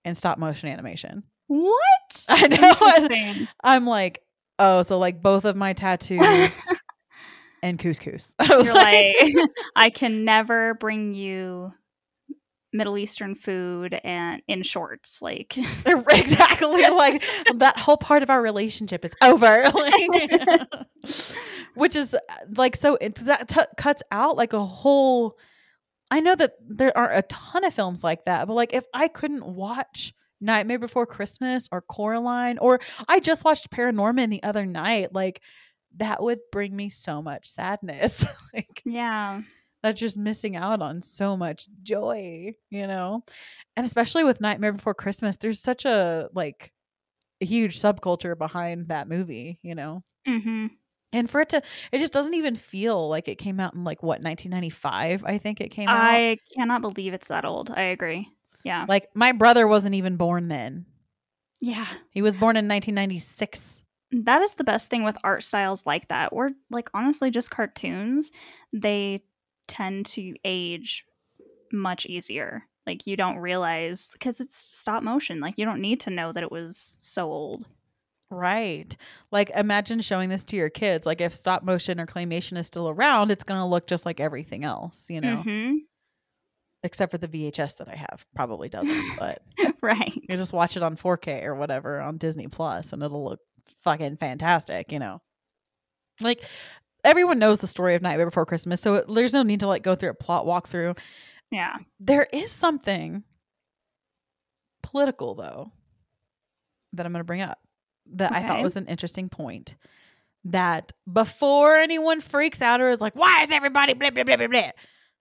And 0.04 0.16
stop 0.16 0.38
motion 0.38 0.68
animation. 0.68 1.24
What? 1.48 2.26
I 2.28 2.46
know. 2.48 3.46
I'm 3.62 3.86
like, 3.86 4.22
oh, 4.58 4.82
so 4.82 4.98
like 4.98 5.20
both 5.20 5.44
of 5.44 5.56
my 5.56 5.72
tattoos 5.72 6.72
and 7.62 7.78
couscous. 7.78 8.34
I 8.38 8.46
You're 8.46 8.74
like, 8.74 9.50
I 9.76 9.90
can 9.90 10.24
never 10.24 10.74
bring 10.74 11.14
you 11.14 11.72
Middle 12.72 12.98
Eastern 12.98 13.34
food 13.34 13.98
and 14.04 14.42
in 14.46 14.62
shorts. 14.62 15.22
Like, 15.22 15.56
exactly 15.86 16.88
like 16.90 17.22
that 17.56 17.78
whole 17.78 17.96
part 17.96 18.22
of 18.22 18.30
our 18.30 18.42
relationship 18.42 19.04
is 19.04 19.12
over 19.22 19.64
like, 19.74 20.62
which 21.74 21.96
is 21.96 22.14
uh, 22.14 22.18
like 22.56 22.76
so 22.76 22.96
it 23.00 23.14
that 23.16 23.48
t- 23.48 23.60
cuts 23.76 24.02
out 24.10 24.36
like 24.36 24.52
a 24.52 24.64
whole 24.64 25.38
i 26.10 26.20
know 26.20 26.34
that 26.34 26.54
there 26.68 26.96
are 26.96 27.12
a 27.12 27.22
ton 27.22 27.64
of 27.64 27.72
films 27.72 28.02
like 28.02 28.24
that 28.24 28.46
but 28.46 28.54
like 28.54 28.72
if 28.72 28.84
i 28.92 29.08
couldn't 29.08 29.44
watch 29.44 30.12
nightmare 30.40 30.78
before 30.78 31.06
christmas 31.06 31.68
or 31.72 31.80
coraline 31.82 32.58
or 32.58 32.80
i 33.08 33.20
just 33.20 33.44
watched 33.44 33.70
paranorman 33.70 34.30
the 34.30 34.42
other 34.42 34.66
night 34.66 35.12
like 35.12 35.40
that 35.96 36.22
would 36.22 36.38
bring 36.52 36.74
me 36.74 36.88
so 36.88 37.22
much 37.22 37.50
sadness 37.50 38.24
like 38.54 38.82
yeah, 38.84 39.40
that's 39.82 40.00
just 40.00 40.18
missing 40.18 40.56
out 40.56 40.82
on 40.82 41.02
so 41.02 41.36
much 41.36 41.68
joy, 41.82 42.54
you 42.70 42.86
know? 42.86 43.24
And 43.76 43.86
especially 43.86 44.24
with 44.24 44.40
Nightmare 44.40 44.72
Before 44.72 44.94
Christmas, 44.94 45.36
there's 45.36 45.60
such 45.60 45.84
a 45.84 46.28
like 46.34 46.72
a 47.40 47.46
huge 47.46 47.80
subculture 47.80 48.36
behind 48.36 48.88
that 48.88 49.08
movie, 49.08 49.60
you 49.62 49.74
know. 49.74 50.02
Mm-hmm. 50.26 50.66
And 51.12 51.30
for 51.30 51.40
it 51.40 51.48
to 51.50 51.62
it 51.92 51.98
just 51.98 52.12
doesn't 52.12 52.34
even 52.34 52.56
feel 52.56 53.08
like 53.08 53.28
it 53.28 53.36
came 53.36 53.60
out 53.60 53.74
in 53.74 53.84
like 53.84 54.02
what 54.02 54.20
1995, 54.22 55.24
I 55.24 55.38
think 55.38 55.60
it 55.60 55.70
came 55.70 55.88
out. 55.88 56.00
I 56.00 56.38
cannot 56.54 56.82
believe 56.82 57.14
it's 57.14 57.28
that 57.28 57.44
old. 57.44 57.70
I 57.70 57.82
agree. 57.82 58.28
Yeah. 58.64 58.84
Like 58.88 59.08
my 59.14 59.32
brother 59.32 59.66
wasn't 59.66 59.94
even 59.94 60.16
born 60.16 60.48
then. 60.48 60.86
Yeah. 61.60 61.86
He 62.10 62.22
was 62.22 62.34
born 62.34 62.56
in 62.56 62.68
1996. 62.68 63.82
That 64.10 64.42
is 64.42 64.54
the 64.54 64.64
best 64.64 64.90
thing 64.90 65.04
with 65.04 65.18
art 65.22 65.44
styles 65.44 65.84
like 65.84 66.08
that, 66.08 66.30
or 66.32 66.50
like 66.70 66.88
honestly, 66.94 67.30
just 67.30 67.50
cartoons. 67.50 68.32
They 68.72 69.22
tend 69.68 70.06
to 70.06 70.34
age 70.44 71.04
much 71.72 72.06
easier. 72.06 72.64
Like 72.86 73.06
you 73.06 73.16
don't 73.16 73.36
realize 73.36 74.08
because 74.12 74.40
it's 74.40 74.56
stop 74.56 75.02
motion. 75.02 75.40
Like 75.40 75.58
you 75.58 75.64
don't 75.64 75.80
need 75.82 76.00
to 76.00 76.10
know 76.10 76.32
that 76.32 76.42
it 76.42 76.50
was 76.50 76.96
so 77.00 77.30
old. 77.30 77.66
Right. 78.30 78.96
Like 79.30 79.50
imagine 79.50 80.00
showing 80.00 80.28
this 80.28 80.44
to 80.44 80.56
your 80.56 80.70
kids. 80.70 81.06
Like 81.06 81.20
if 81.20 81.34
stop 81.34 81.62
motion 81.62 82.00
or 82.00 82.06
claymation 82.06 82.56
is 82.58 82.66
still 82.66 82.88
around, 82.88 83.30
it's 83.30 83.44
going 83.44 83.60
to 83.60 83.66
look 83.66 83.86
just 83.86 84.06
like 84.06 84.20
everything 84.20 84.64
else, 84.64 85.08
you 85.10 85.20
know. 85.20 85.42
Mhm. 85.44 85.76
Except 86.82 87.10
for 87.10 87.18
the 87.18 87.28
VHS 87.28 87.76
that 87.78 87.88
I 87.88 87.96
have. 87.96 88.24
Probably 88.34 88.68
doesn't, 88.68 89.04
but 89.18 89.42
right. 89.82 90.14
you 90.14 90.36
just 90.36 90.52
watch 90.52 90.76
it 90.76 90.82
on 90.82 90.96
4K 90.96 91.44
or 91.44 91.54
whatever 91.54 92.00
on 92.00 92.18
Disney 92.18 92.46
Plus 92.48 92.92
and 92.92 93.02
it'll 93.02 93.24
look 93.24 93.40
fucking 93.82 94.16
fantastic, 94.16 94.92
you 94.92 94.98
know. 94.98 95.20
Like 96.20 96.44
everyone 97.08 97.38
knows 97.38 97.58
the 97.58 97.66
story 97.66 97.94
of 97.94 98.02
Nightmare 98.02 98.26
Before 98.26 98.46
Christmas, 98.46 98.80
so 98.80 98.96
it, 98.96 99.06
there's 99.08 99.32
no 99.32 99.42
need 99.42 99.60
to 99.60 99.66
like 99.66 99.82
go 99.82 99.94
through 99.94 100.10
a 100.10 100.14
plot 100.14 100.44
walkthrough. 100.44 100.96
Yeah. 101.50 101.76
There 101.98 102.28
is 102.32 102.52
something 102.52 103.24
political 104.82 105.34
though 105.34 105.72
that 106.92 107.06
I'm 107.06 107.12
going 107.12 107.20
to 107.20 107.24
bring 107.24 107.40
up 107.40 107.58
that 108.12 108.32
I 108.32 108.42
thought 108.42 108.62
was 108.62 108.76
an 108.76 108.86
interesting 108.86 109.28
point. 109.28 109.74
That 110.44 110.92
before 111.10 111.76
anyone 111.78 112.20
freaks 112.20 112.62
out 112.62 112.80
or 112.80 112.90
is 112.90 113.00
like, 113.00 113.16
why 113.16 113.42
is 113.42 113.52
everybody 113.52 113.94
blah, 113.94 114.10
blah, 114.10 114.24
blah, 114.24 114.36
blah, 114.36 114.46
blah, 114.46 114.70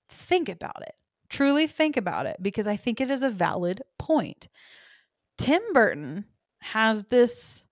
think 0.10 0.48
about 0.48 0.82
it. 0.82 0.94
Truly 1.30 1.68
think 1.68 1.98
about 1.98 2.28
it 2.28 2.38
because 2.42 2.68
I 2.68 2.78
think 2.78 3.02
it 3.02 3.10
is 3.10 3.24
a 3.24 3.30
valid 3.30 3.82
point. 3.98 4.48
Tim 5.38 5.62
Burton 5.74 6.26
has 6.60 7.06
this 7.06 7.66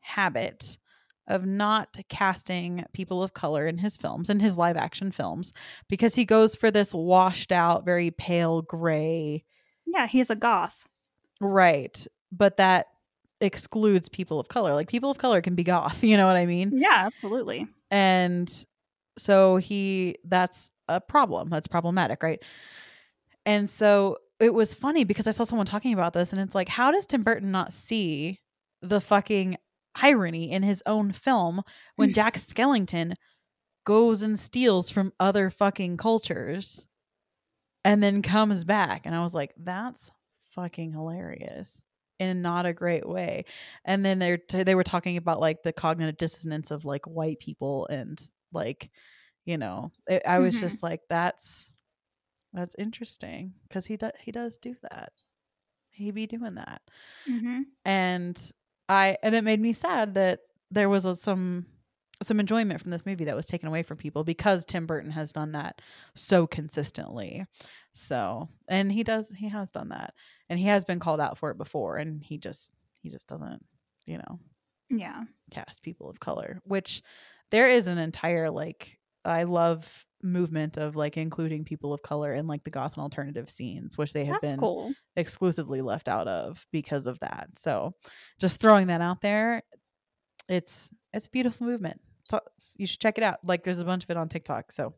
habit 0.00 0.78
of 1.26 1.46
not 1.46 1.96
casting 2.08 2.84
people 2.92 3.22
of 3.22 3.34
color 3.34 3.66
in 3.66 3.78
his 3.78 3.96
films, 3.96 4.28
in 4.28 4.40
his 4.40 4.58
live 4.58 4.76
action 4.76 5.10
films, 5.10 5.52
because 5.88 6.14
he 6.14 6.24
goes 6.24 6.54
for 6.54 6.70
this 6.70 6.92
washed 6.92 7.52
out, 7.52 7.84
very 7.84 8.10
pale 8.10 8.62
gray. 8.62 9.44
Yeah. 9.86 10.06
He's 10.06 10.30
a 10.30 10.36
goth. 10.36 10.86
Right. 11.40 12.06
But 12.30 12.58
that 12.58 12.86
excludes 13.40 14.08
people 14.08 14.38
of 14.38 14.48
color. 14.48 14.74
Like 14.74 14.88
people 14.88 15.10
of 15.10 15.18
color 15.18 15.40
can 15.40 15.54
be 15.54 15.64
goth, 15.64 16.04
you 16.04 16.16
know 16.16 16.26
what 16.26 16.36
I 16.36 16.46
mean? 16.46 16.72
Yeah. 16.74 17.04
Absolutely. 17.06 17.66
And 17.90 18.50
so 19.16 19.56
he 19.56 20.16
that's 20.24 20.70
a 20.88 21.00
problem. 21.00 21.48
That's 21.48 21.68
problematic, 21.68 22.22
right? 22.22 22.42
And 23.46 23.68
so 23.68 24.18
it 24.40 24.52
was 24.52 24.74
funny 24.74 25.04
because 25.04 25.26
I 25.26 25.30
saw 25.30 25.44
someone 25.44 25.66
talking 25.66 25.94
about 25.94 26.12
this 26.12 26.32
and 26.32 26.40
it's 26.40 26.54
like, 26.54 26.68
how 26.68 26.90
does 26.90 27.06
Tim 27.06 27.22
Burton 27.22 27.50
not 27.50 27.72
see 27.72 28.40
the 28.82 29.00
fucking 29.00 29.56
irony 30.00 30.50
in 30.50 30.62
his 30.62 30.82
own 30.86 31.12
film 31.12 31.62
when 31.96 32.12
Jack 32.12 32.34
Skellington 32.36 33.14
goes 33.84 34.22
and 34.22 34.38
steals 34.38 34.90
from 34.90 35.12
other 35.20 35.50
fucking 35.50 35.96
cultures 35.96 36.86
and 37.84 38.02
then 38.02 38.22
comes 38.22 38.64
back? 38.64 39.06
And 39.06 39.14
I 39.14 39.22
was 39.22 39.34
like, 39.34 39.52
that's 39.56 40.10
fucking 40.54 40.92
hilarious 40.92 41.84
in 42.18 42.42
not 42.42 42.64
a 42.66 42.72
great 42.72 43.08
way. 43.08 43.44
And 43.84 44.04
then 44.04 44.18
they're 44.18 44.38
t- 44.38 44.62
they 44.62 44.74
were 44.74 44.84
talking 44.84 45.16
about 45.16 45.40
like 45.40 45.62
the 45.62 45.72
cognitive 45.72 46.16
dissonance 46.16 46.70
of 46.70 46.84
like 46.84 47.06
white 47.06 47.38
people 47.40 47.86
and 47.88 48.20
like 48.52 48.90
you 49.44 49.58
know 49.58 49.90
it, 50.06 50.22
I 50.26 50.38
was 50.38 50.56
Mhm. 50.56 50.60
just 50.60 50.82
like 50.82 51.00
that's 51.08 51.72
that's 52.52 52.76
interesting 52.78 53.54
because 53.68 53.84
he 53.84 53.96
does 53.96 54.12
he 54.20 54.30
does 54.30 54.58
do 54.58 54.76
that. 54.82 55.12
He 55.90 56.10
be 56.12 56.26
doing 56.26 56.54
that 56.54 56.82
Mm-hmm. 57.28 57.62
and 57.84 58.52
I 58.88 59.16
and 59.22 59.34
it 59.34 59.44
made 59.44 59.60
me 59.60 59.72
sad 59.72 60.14
that 60.14 60.40
there 60.70 60.88
was 60.88 61.04
a, 61.04 61.16
some 61.16 61.66
some 62.22 62.40
enjoyment 62.40 62.80
from 62.80 62.90
this 62.90 63.04
movie 63.04 63.24
that 63.24 63.36
was 63.36 63.46
taken 63.46 63.68
away 63.68 63.82
from 63.82 63.96
people 63.96 64.24
because 64.24 64.64
Tim 64.64 64.86
Burton 64.86 65.10
has 65.10 65.32
done 65.32 65.52
that 65.52 65.80
so 66.14 66.46
consistently. 66.46 67.44
So, 67.92 68.48
and 68.68 68.90
he 68.90 69.02
does 69.04 69.30
he 69.36 69.48
has 69.48 69.70
done 69.70 69.88
that. 69.90 70.14
And 70.48 70.58
he 70.58 70.66
has 70.66 70.84
been 70.84 71.00
called 71.00 71.20
out 71.20 71.38
for 71.38 71.50
it 71.50 71.58
before 71.58 71.96
and 71.96 72.22
he 72.22 72.38
just 72.38 72.72
he 73.02 73.10
just 73.10 73.26
doesn't, 73.28 73.64
you 74.06 74.18
know, 74.18 74.38
Yeah. 74.90 75.24
cast 75.50 75.82
people 75.82 76.08
of 76.08 76.20
color, 76.20 76.60
which 76.64 77.02
there 77.50 77.68
is 77.68 77.86
an 77.86 77.98
entire 77.98 78.50
like 78.50 78.98
I 79.24 79.44
love 79.44 80.06
movement 80.24 80.76
of 80.78 80.96
like 80.96 81.16
including 81.16 81.64
people 81.64 81.92
of 81.92 82.02
color 82.02 82.34
in 82.34 82.46
like 82.46 82.64
the 82.64 82.70
goth 82.70 82.94
and 82.94 83.02
alternative 83.02 83.48
scenes, 83.50 83.96
which 83.96 84.12
they 84.12 84.24
have 84.24 84.38
That's 84.40 84.52
been 84.54 84.60
cool. 84.60 84.92
exclusively 85.16 85.82
left 85.82 86.08
out 86.08 86.26
of 86.26 86.66
because 86.72 87.06
of 87.06 87.20
that. 87.20 87.50
So 87.56 87.92
just 88.40 88.58
throwing 88.60 88.86
that 88.88 89.00
out 89.02 89.20
there, 89.20 89.62
it's 90.48 90.90
it's 91.12 91.26
a 91.26 91.30
beautiful 91.30 91.66
movement. 91.66 92.00
So 92.28 92.40
you 92.76 92.86
should 92.86 93.00
check 93.00 93.18
it 93.18 93.24
out. 93.24 93.38
Like 93.44 93.62
there's 93.64 93.78
a 93.80 93.84
bunch 93.84 94.04
of 94.04 94.10
it 94.10 94.16
on 94.16 94.28
TikTok. 94.28 94.72
So 94.72 94.94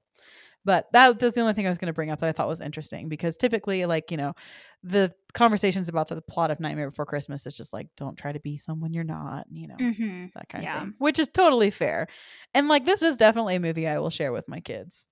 but 0.65 0.87
that 0.93 1.19
that's 1.21 1.35
the 1.37 1.41
only 1.43 1.53
thing 1.53 1.67
I 1.67 1.69
was 1.69 1.79
going 1.79 1.87
to 1.87 1.93
bring 1.93 2.11
up 2.11 2.19
that 2.21 2.29
I 2.29 2.33
thought 2.33 2.49
was 2.49 2.61
interesting 2.61 3.09
because 3.09 3.37
typically 3.37 3.87
like, 3.87 4.11
you 4.11 4.17
know, 4.17 4.35
the 4.83 5.13
conversations 5.33 5.89
about 5.89 6.09
the 6.09 6.21
plot 6.21 6.51
of 6.51 6.59
Nightmare 6.59 6.91
Before 6.91 7.07
Christmas 7.07 7.47
is 7.47 7.57
just 7.57 7.73
like 7.73 7.87
don't 7.97 8.17
try 8.17 8.33
to 8.33 8.41
be 8.41 8.59
someone 8.59 8.93
you're 8.93 9.05
not, 9.05 9.47
you 9.51 9.69
know. 9.69 9.77
Mm-hmm. 9.77 10.27
That 10.35 10.49
kind 10.49 10.65
Yeah. 10.65 10.77
of 10.77 10.83
thing, 10.83 10.95
which 10.99 11.19
is 11.21 11.29
totally 11.29 11.71
fair. 11.71 12.09
And 12.55 12.67
like 12.69 12.85
this 12.85 13.03
is 13.03 13.17
definitely 13.17 13.55
a 13.57 13.61
movie 13.61 13.87
I 13.87 13.99
will 13.99 14.11
share 14.11 14.33
with 14.33 14.49
my 14.49 14.59
kids. 14.61 15.09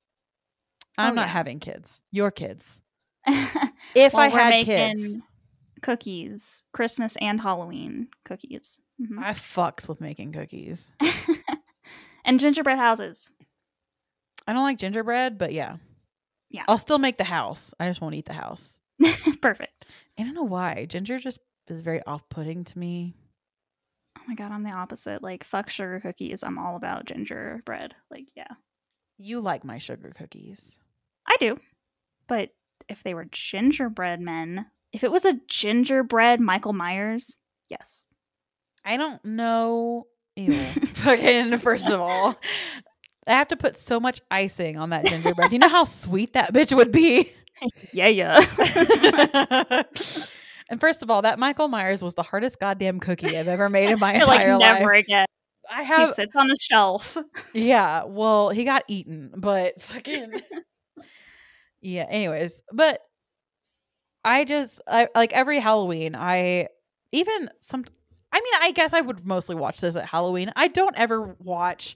I'm 0.99 1.13
Oh, 1.13 1.15
not 1.15 1.23
yeah. 1.23 1.33
having 1.33 1.61
kids. 1.61 2.01
Your 2.11 2.31
kids. 2.31 2.81
If 3.95 4.15
I 4.15 4.29
we're 4.29 4.39
had 4.39 4.51
making 4.51 4.65
kids, 4.97 5.17
cookies, 5.83 6.65
Christmas 6.73 7.17
and 7.21 7.41
Halloween 7.41 8.09
cookies, 8.25 8.81
Mhm. 9.01 9.19
I 9.23 9.31
fucks 9.33 9.89
with 9.89 10.01
making 10.01 10.33
cookies. 10.33 10.93
and 12.25 12.41
gingerbread 12.41 12.79
houses. 12.79 13.31
I 14.47 14.53
don't 14.53 14.63
like 14.63 14.79
gingerbread, 14.79 15.39
but 15.39 15.53
yeah. 15.53 15.77
Yeah. 16.51 16.65
I'll 16.69 16.79
still 16.79 16.99
make 16.99 17.19
the 17.19 17.25
house. 17.25 17.75
I 17.81 17.89
just 17.89 18.01
won't 18.01 18.15
eat 18.15 18.27
the 18.27 18.33
house. 18.33 18.79
Perfect. 19.41 19.87
I 20.19 20.23
don't 20.23 20.35
know 20.35 20.43
why. 20.45 20.87
Ginger 20.87 21.19
just 21.19 21.41
is 21.69 21.81
very 21.81 22.03
off 22.05 22.29
putting 22.29 22.65
to 22.65 22.79
me. 22.79 23.15
Oh 24.19 24.23
my 24.27 24.35
god, 24.35 24.53
I'm 24.53 24.63
the 24.63 24.71
opposite. 24.73 25.23
Like 25.23 25.45
fuck 25.45 25.71
sugar 25.71 26.01
cookies. 26.01 26.43
I'm 26.43 26.59
all 26.59 26.77
about 26.77 27.05
gingerbread. 27.07 27.95
Like 28.11 28.27
yeah, 28.35 28.53
You 29.19 29.41
like 29.41 29.65
my 29.65 29.79
sugar 29.79 30.13
cookies. 30.17 30.79
Do. 31.45 31.61
But 32.27 32.51
if 32.89 33.03
they 33.03 33.15
were 33.15 33.27
gingerbread 33.31 34.21
men, 34.21 34.67
if 34.93 35.05
it 35.05 35.13
was 35.13 35.25
a 35.25 35.41
gingerbread 35.49 36.41
Michael 36.41 36.73
Myers, 36.73 37.39
yes. 37.69 38.05
I 38.85 38.97
don't 38.97 39.23
know. 39.25 40.07
Ew. 40.37 40.53
Fucking, 40.95 41.59
first 41.59 41.89
of 41.89 42.01
all, 42.01 42.39
I 43.27 43.33
have 43.33 43.49
to 43.49 43.57
put 43.57 43.77
so 43.77 44.01
much 44.01 44.21
icing 44.31 44.79
on 44.79 44.91
that 44.91 45.07
gingerbread. 45.07 45.51
Do 45.51 45.57
you 45.57 45.61
know 45.61 45.69
how 45.69 45.85
sweet 45.85 46.35
that 46.35 46.53
bitch 46.53 46.75
would 46.75 46.93
be? 46.93 47.33
Yeah, 47.93 48.09
yeah. 48.09 48.41
and 50.69 50.81
first 50.81 51.05
of 51.05 51.11
all, 51.11 51.23
that 51.23 51.39
Michael 51.39 51.69
Myers 51.69 52.03
was 52.03 52.15
the 52.15 52.25
hardest 52.25 52.59
goddamn 52.59 52.99
cookie 52.99 53.39
I've 53.39 53.47
ever 53.47 53.71
made 53.71 53.91
in 53.91 54.01
my 54.01 54.15
like 54.25 54.41
entire 54.41 54.59
never 54.59 54.93
again. 54.93 55.27
I 55.71 55.85
have. 55.85 56.09
He 56.09 56.15
sits 56.15 56.35
on 56.35 56.49
the 56.49 56.57
shelf. 56.61 57.17
Yeah, 57.55 58.03
well, 58.07 58.51
he 58.51 58.65
got 58.65 58.83
eaten, 58.89 59.33
but 59.37 59.81
fucking 59.81 60.33
Yeah, 61.85 62.07
anyways, 62.09 62.63
but 62.73 63.01
I 64.25 64.45
just 64.45 64.81
I 64.89 65.09
like 65.15 65.35
every 65.35 65.61
Halloween, 65.61 66.17
I 66.17 66.69
even 67.13 67.51
some 67.61 67.85
I 68.33 68.41
mean, 68.41 68.53
I 68.63 68.71
guess 68.73 68.95
I 68.95 69.03
would 69.03 69.27
mostly 69.27 69.55
watch 69.55 69.83
this 69.83 69.95
at 69.95 70.07
Halloween. 70.07 70.51
I 70.57 70.69
don't 70.69 70.99
ever 70.99 71.37
watch 71.39 71.95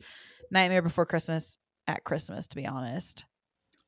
Nightmare 0.51 0.83
Before 0.83 1.07
Christmas 1.07 1.57
at 1.87 2.05
Christmas, 2.05 2.47
to 2.49 2.57
be 2.57 2.67
honest. 2.67 3.25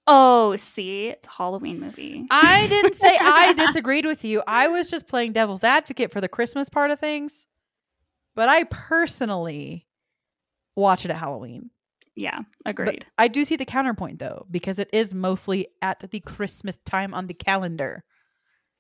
Oh, 0.07 0.57
see, 0.57 1.09
it's 1.09 1.28
a 1.28 1.30
Halloween 1.30 1.78
movie. 1.78 2.26
I 2.30 2.66
didn't 2.66 2.97
say 2.97 3.16
I 3.21 3.52
disagreed 3.66 4.07
with 4.07 4.25
you. 4.25 4.42
I 4.47 4.69
was 4.69 4.88
just 4.90 5.07
playing 5.07 5.33
devil's 5.35 5.62
advocate 5.62 6.11
for 6.12 6.23
the 6.23 6.28
Christmas 6.28 6.71
part 6.71 6.90
of 6.90 6.99
things. 6.99 7.47
But 8.35 8.49
I 8.49 8.64
personally 8.64 9.87
watch 10.76 11.04
it 11.04 11.11
at 11.11 11.19
Halloween. 11.19 11.71
Yeah, 12.21 12.41
But 12.65 12.71
agreed. 12.71 13.07
I 13.19 13.29
do 13.29 13.45
see 13.45 13.57
the 13.57 13.65
counterpoint 13.65 14.19
though, 14.19 14.47
because 14.50 14.79
it 14.79 14.91
is 14.93 15.15
mostly 15.15 15.69
at 15.83 16.05
the 16.11 16.21
Christmas 16.21 16.77
time 16.85 17.15
on 17.15 17.27
the 17.27 17.35
calendar. 17.35 18.05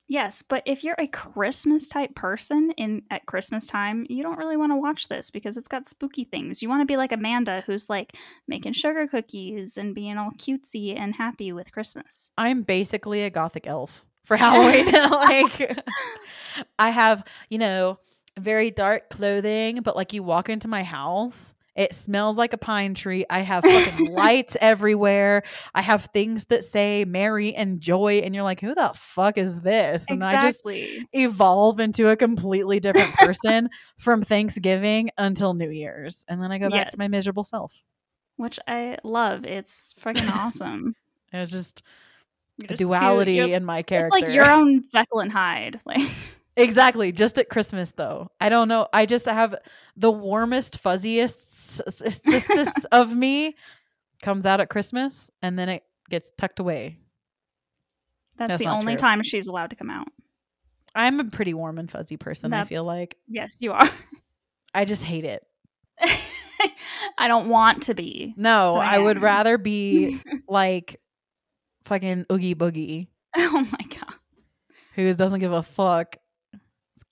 Yes, 0.08 0.42
but 0.42 0.64
if 0.66 0.82
you're 0.82 0.96
a 0.98 1.06
Christmas 1.06 1.88
type 1.88 2.16
person 2.16 2.72
in 2.76 3.02
at 3.12 3.26
Christmas 3.26 3.64
time, 3.64 4.06
you 4.08 4.24
don't 4.24 4.38
really 4.38 4.56
want 4.56 4.72
to 4.72 4.76
watch 4.76 5.06
this 5.06 5.30
because 5.30 5.56
it's 5.56 5.68
got 5.68 5.86
spooky 5.86 6.24
things. 6.24 6.62
You 6.62 6.68
want 6.68 6.80
to 6.80 6.92
be 6.92 6.96
like 6.96 7.12
Amanda 7.12 7.62
who's 7.64 7.88
like 7.88 8.16
making 8.48 8.72
sugar 8.72 9.06
cookies 9.06 9.76
and 9.76 9.94
being 9.94 10.18
all 10.18 10.32
cutesy 10.32 10.98
and 10.98 11.14
happy 11.14 11.52
with 11.52 11.70
Christmas. 11.70 12.32
I'm 12.36 12.62
basically 12.62 13.22
a 13.22 13.30
gothic 13.30 13.68
elf 13.68 14.04
for 14.24 14.36
Halloween. 14.36 14.92
like 14.92 15.80
I 16.78 16.90
have, 16.90 17.22
you 17.48 17.58
know, 17.58 18.00
very 18.36 18.72
dark 18.72 19.10
clothing, 19.10 19.80
but 19.82 19.94
like 19.94 20.12
you 20.12 20.24
walk 20.24 20.48
into 20.48 20.66
my 20.66 20.82
house, 20.82 21.54
it 21.76 21.94
smells 21.94 22.36
like 22.36 22.52
a 22.52 22.58
pine 22.58 22.94
tree. 22.94 23.24
I 23.30 23.40
have 23.40 23.64
fucking 23.64 24.12
lights 24.14 24.56
everywhere. 24.60 25.42
I 25.74 25.82
have 25.82 26.06
things 26.06 26.46
that 26.46 26.64
say 26.64 27.04
Mary 27.04 27.54
and 27.54 27.80
Joy, 27.80 28.18
and 28.18 28.34
you're 28.34 28.44
like, 28.44 28.60
who 28.60 28.74
the 28.74 28.92
fuck 28.96 29.38
is 29.38 29.60
this? 29.60 30.04
And 30.10 30.22
I 30.24 30.40
just 30.40 30.62
evolve 31.12 31.80
into 31.80 32.08
a 32.08 32.16
completely 32.16 32.80
different 32.80 33.12
person 33.14 33.70
from 33.98 34.22
Thanksgiving 34.22 35.10
until 35.16 35.54
New 35.54 35.70
Year's. 35.70 36.24
And 36.28 36.42
then 36.42 36.50
I 36.52 36.58
go 36.58 36.68
back 36.70 36.90
to 36.90 36.98
my 36.98 37.08
miserable 37.08 37.44
self. 37.44 37.74
Which 38.36 38.58
I 38.66 38.96
love. 39.04 39.44
It's 39.44 39.94
freaking 40.00 40.30
awesome. 40.34 40.94
It's 41.32 41.52
just 41.52 41.82
just 42.66 42.80
too- 42.80 42.86
duality 42.86 43.34
you're- 43.34 43.52
in 43.52 43.64
my 43.64 43.82
character. 43.82 44.16
It's 44.18 44.26
like 44.28 44.34
your 44.34 44.50
own 44.50 44.82
Jekyll 44.92 45.20
and 45.20 45.30
Hyde. 45.30 45.78
Like 45.86 46.10
Exactly. 46.56 47.12
Just 47.12 47.38
at 47.38 47.48
Christmas, 47.48 47.92
though. 47.92 48.30
I 48.40 48.48
don't 48.48 48.68
know. 48.68 48.88
I 48.92 49.06
just 49.06 49.26
have 49.26 49.54
the 49.96 50.10
warmest, 50.10 50.82
fuzziest 50.82 51.80
of 52.92 53.14
me 53.14 53.54
comes 54.22 54.44
out 54.44 54.60
at 54.60 54.68
Christmas 54.68 55.30
and 55.42 55.58
then 55.58 55.68
it 55.68 55.84
gets 56.10 56.32
tucked 56.36 56.58
away. 56.58 56.98
that's, 58.36 58.50
That's 58.52 58.64
the 58.64 58.68
only 58.70 58.94
true. 58.94 58.98
time 58.98 59.22
she's 59.22 59.46
allowed 59.46 59.70
to 59.70 59.76
come 59.76 59.90
out. 59.90 60.08
I'm 60.94 61.20
a 61.20 61.24
pretty 61.24 61.54
warm 61.54 61.78
and 61.78 61.90
fuzzy 61.90 62.16
person, 62.16 62.52
I 62.52 62.64
feel 62.64 62.84
like. 62.84 63.16
Yes, 63.28 63.56
you 63.60 63.72
are. 63.72 63.88
I 64.74 64.84
just 64.84 65.04
hate 65.04 65.24
it. 65.24 65.44
I 67.18 67.28
don't 67.28 67.48
want 67.48 67.84
to 67.84 67.94
be. 67.94 68.34
No, 68.36 68.74
I 68.76 68.96
I 68.96 68.98
would 68.98 69.22
rather 69.22 69.56
be 69.56 70.20
like 70.48 71.00
fucking 71.84 72.26
Oogie 72.30 72.54
Boogie, 72.54 73.08
oh 73.36 73.66
my 73.70 73.86
god. 73.88 74.14
who 74.94 75.12
doesn't 75.14 75.40
give 75.40 75.52
a 75.52 75.62
fuck, 75.62 76.16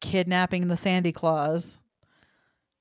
kidnapping 0.00 0.68
the 0.68 0.76
Sandy 0.76 1.12
Claus 1.12 1.82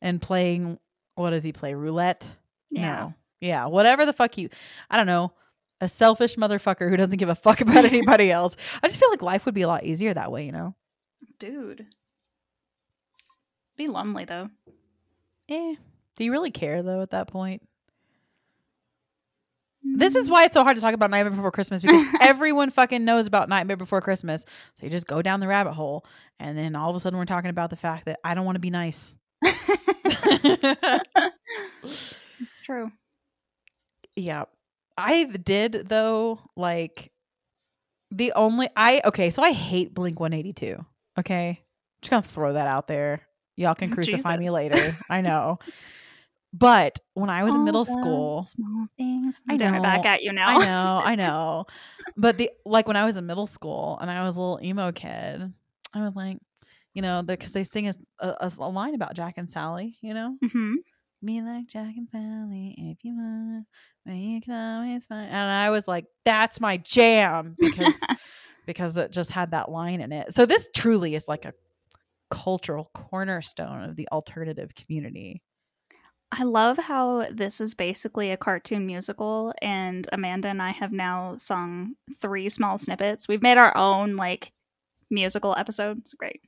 and 0.01 0.21
playing, 0.21 0.79
what 1.15 1.31
does 1.31 1.43
he 1.43 1.51
play? 1.51 1.73
Roulette? 1.73 2.27
Yeah. 2.69 2.95
No. 2.95 3.13
Yeah, 3.39 3.65
whatever 3.67 4.05
the 4.05 4.13
fuck 4.13 4.37
you 4.37 4.49
I 4.89 4.97
don't 4.97 5.05
know. 5.05 5.31
A 5.79 5.87
selfish 5.87 6.37
motherfucker 6.37 6.89
who 6.89 6.97
doesn't 6.97 7.17
give 7.17 7.29
a 7.29 7.35
fuck 7.35 7.61
about 7.61 7.85
anybody 7.93 8.31
else. 8.31 8.55
I 8.81 8.87
just 8.87 8.99
feel 8.99 9.09
like 9.11 9.21
life 9.21 9.45
would 9.45 9.53
be 9.53 9.61
a 9.61 9.67
lot 9.67 9.83
easier 9.83 10.13
that 10.13 10.31
way, 10.31 10.45
you 10.45 10.51
know? 10.51 10.73
Dude. 11.39 11.85
Be 13.75 13.87
lonely 13.87 14.25
though. 14.25 14.49
Eh. 15.49 15.75
Do 16.15 16.23
you 16.23 16.31
really 16.31 16.49
care 16.51 16.81
though 16.81 17.01
at 17.01 17.11
that 17.11 17.27
point? 17.27 17.66
This 19.95 20.15
is 20.15 20.29
why 20.29 20.45
it's 20.45 20.53
so 20.53 20.63
hard 20.63 20.75
to 20.75 20.81
talk 20.81 20.93
about 20.93 21.11
Nightmare 21.11 21.31
Before 21.31 21.51
Christmas 21.51 21.81
because 21.81 22.05
everyone 22.21 22.69
fucking 22.69 23.03
knows 23.03 23.27
about 23.27 23.49
Nightmare 23.49 23.77
Before 23.77 24.01
Christmas. 24.01 24.45
So 24.75 24.85
you 24.85 24.89
just 24.89 25.07
go 25.07 25.21
down 25.21 25.39
the 25.39 25.47
rabbit 25.47 25.73
hole 25.73 26.05
and 26.39 26.57
then 26.57 26.75
all 26.75 26.89
of 26.89 26.95
a 26.95 26.99
sudden 26.99 27.17
we're 27.17 27.25
talking 27.25 27.49
about 27.49 27.69
the 27.69 27.75
fact 27.75 28.05
that 28.05 28.19
I 28.23 28.33
don't 28.33 28.45
want 28.45 28.55
to 28.55 28.59
be 28.59 28.69
nice. 28.69 29.15
it's 29.43 29.63
true. 32.63 32.91
Yeah. 34.15 34.45
I 34.97 35.25
did 35.25 35.87
though, 35.87 36.39
like 36.55 37.11
the 38.11 38.33
only 38.33 38.69
I 38.75 39.01
okay, 39.05 39.29
so 39.29 39.43
I 39.43 39.51
hate 39.51 39.93
Blink 39.93 40.19
182. 40.19 40.83
Okay. 41.19 41.61
Just 42.01 42.11
gonna 42.11 42.23
throw 42.23 42.53
that 42.53 42.67
out 42.67 42.87
there. 42.87 43.21
Y'all 43.55 43.75
can 43.75 43.91
crucify 43.91 44.37
me 44.37 44.49
later. 44.49 44.97
I 45.09 45.21
know. 45.21 45.59
But 46.53 46.99
when 47.13 47.29
I 47.29 47.43
was 47.43 47.53
in 47.55 47.63
middle 47.63 47.85
school, 47.85 48.43
Small 48.43 48.87
things. 48.97 49.41
I 49.49 49.53
it 49.55 49.81
back 49.81 50.05
at 50.05 50.23
you 50.23 50.33
now. 50.33 50.47
I 50.49 50.57
know, 50.63 51.01
I 51.03 51.15
know. 51.15 51.65
But 52.15 52.37
the 52.37 52.49
like 52.65 52.87
when 52.87 52.97
I 52.97 53.05
was 53.05 53.15
in 53.15 53.25
middle 53.25 53.47
school 53.47 53.97
and 54.01 54.09
I 54.09 54.25
was 54.25 54.35
a 54.37 54.39
little 54.39 54.59
emo 54.63 54.91
kid, 54.91 55.53
I 55.93 56.01
was 56.01 56.15
like, 56.15 56.37
you 56.93 57.01
know, 57.01 57.21
because 57.21 57.51
they 57.51 57.63
sing 57.63 57.87
a, 57.87 57.93
a, 58.19 58.51
a 58.57 58.69
line 58.69 58.95
about 58.95 59.13
Jack 59.13 59.35
and 59.37 59.49
Sally, 59.49 59.97
you 60.01 60.13
know, 60.13 60.37
hmm 60.51 60.75
me 61.21 61.41
like 61.41 61.67
Jack 61.67 61.95
and 61.97 62.07
Sally 62.11 62.75
if 62.77 63.03
you 63.03 63.15
want, 63.15 63.65
but 64.05 64.13
you 64.15 64.39
can 64.41 64.53
always 64.53 65.05
find. 65.05 65.27
And 65.29 65.35
I 65.51 65.69
was 65.69 65.87
like, 65.87 66.05
that's 66.25 66.59
my 66.59 66.77
jam 66.77 67.57
because 67.59 68.01
because 68.65 68.97
it 68.97 69.11
just 69.11 69.31
had 69.31 69.51
that 69.51 69.69
line 69.69 70.01
in 70.01 70.11
it. 70.11 70.33
So 70.33 70.45
this 70.45 70.69
truly 70.75 71.15
is 71.15 71.27
like 71.27 71.45
a 71.45 71.53
cultural 72.29 72.89
cornerstone 72.93 73.83
of 73.83 73.95
the 73.95 74.07
alternative 74.11 74.75
community. 74.75 75.41
I 76.31 76.43
love 76.43 76.77
how 76.77 77.27
this 77.31 77.61
is 77.61 77.73
basically 77.73 78.31
a 78.31 78.37
cartoon 78.37 78.85
musical, 78.85 79.53
and 79.61 80.07
Amanda 80.11 80.49
and 80.49 80.61
I 80.61 80.71
have 80.71 80.91
now 80.91 81.35
sung 81.37 81.95
three 82.19 82.49
small 82.49 82.77
snippets. 82.77 83.27
We've 83.27 83.41
made 83.41 83.57
our 83.57 83.75
own 83.77 84.15
like 84.17 84.51
musical 85.09 85.55
episode. 85.57 85.99
It's 85.99 86.13
great. 86.13 86.41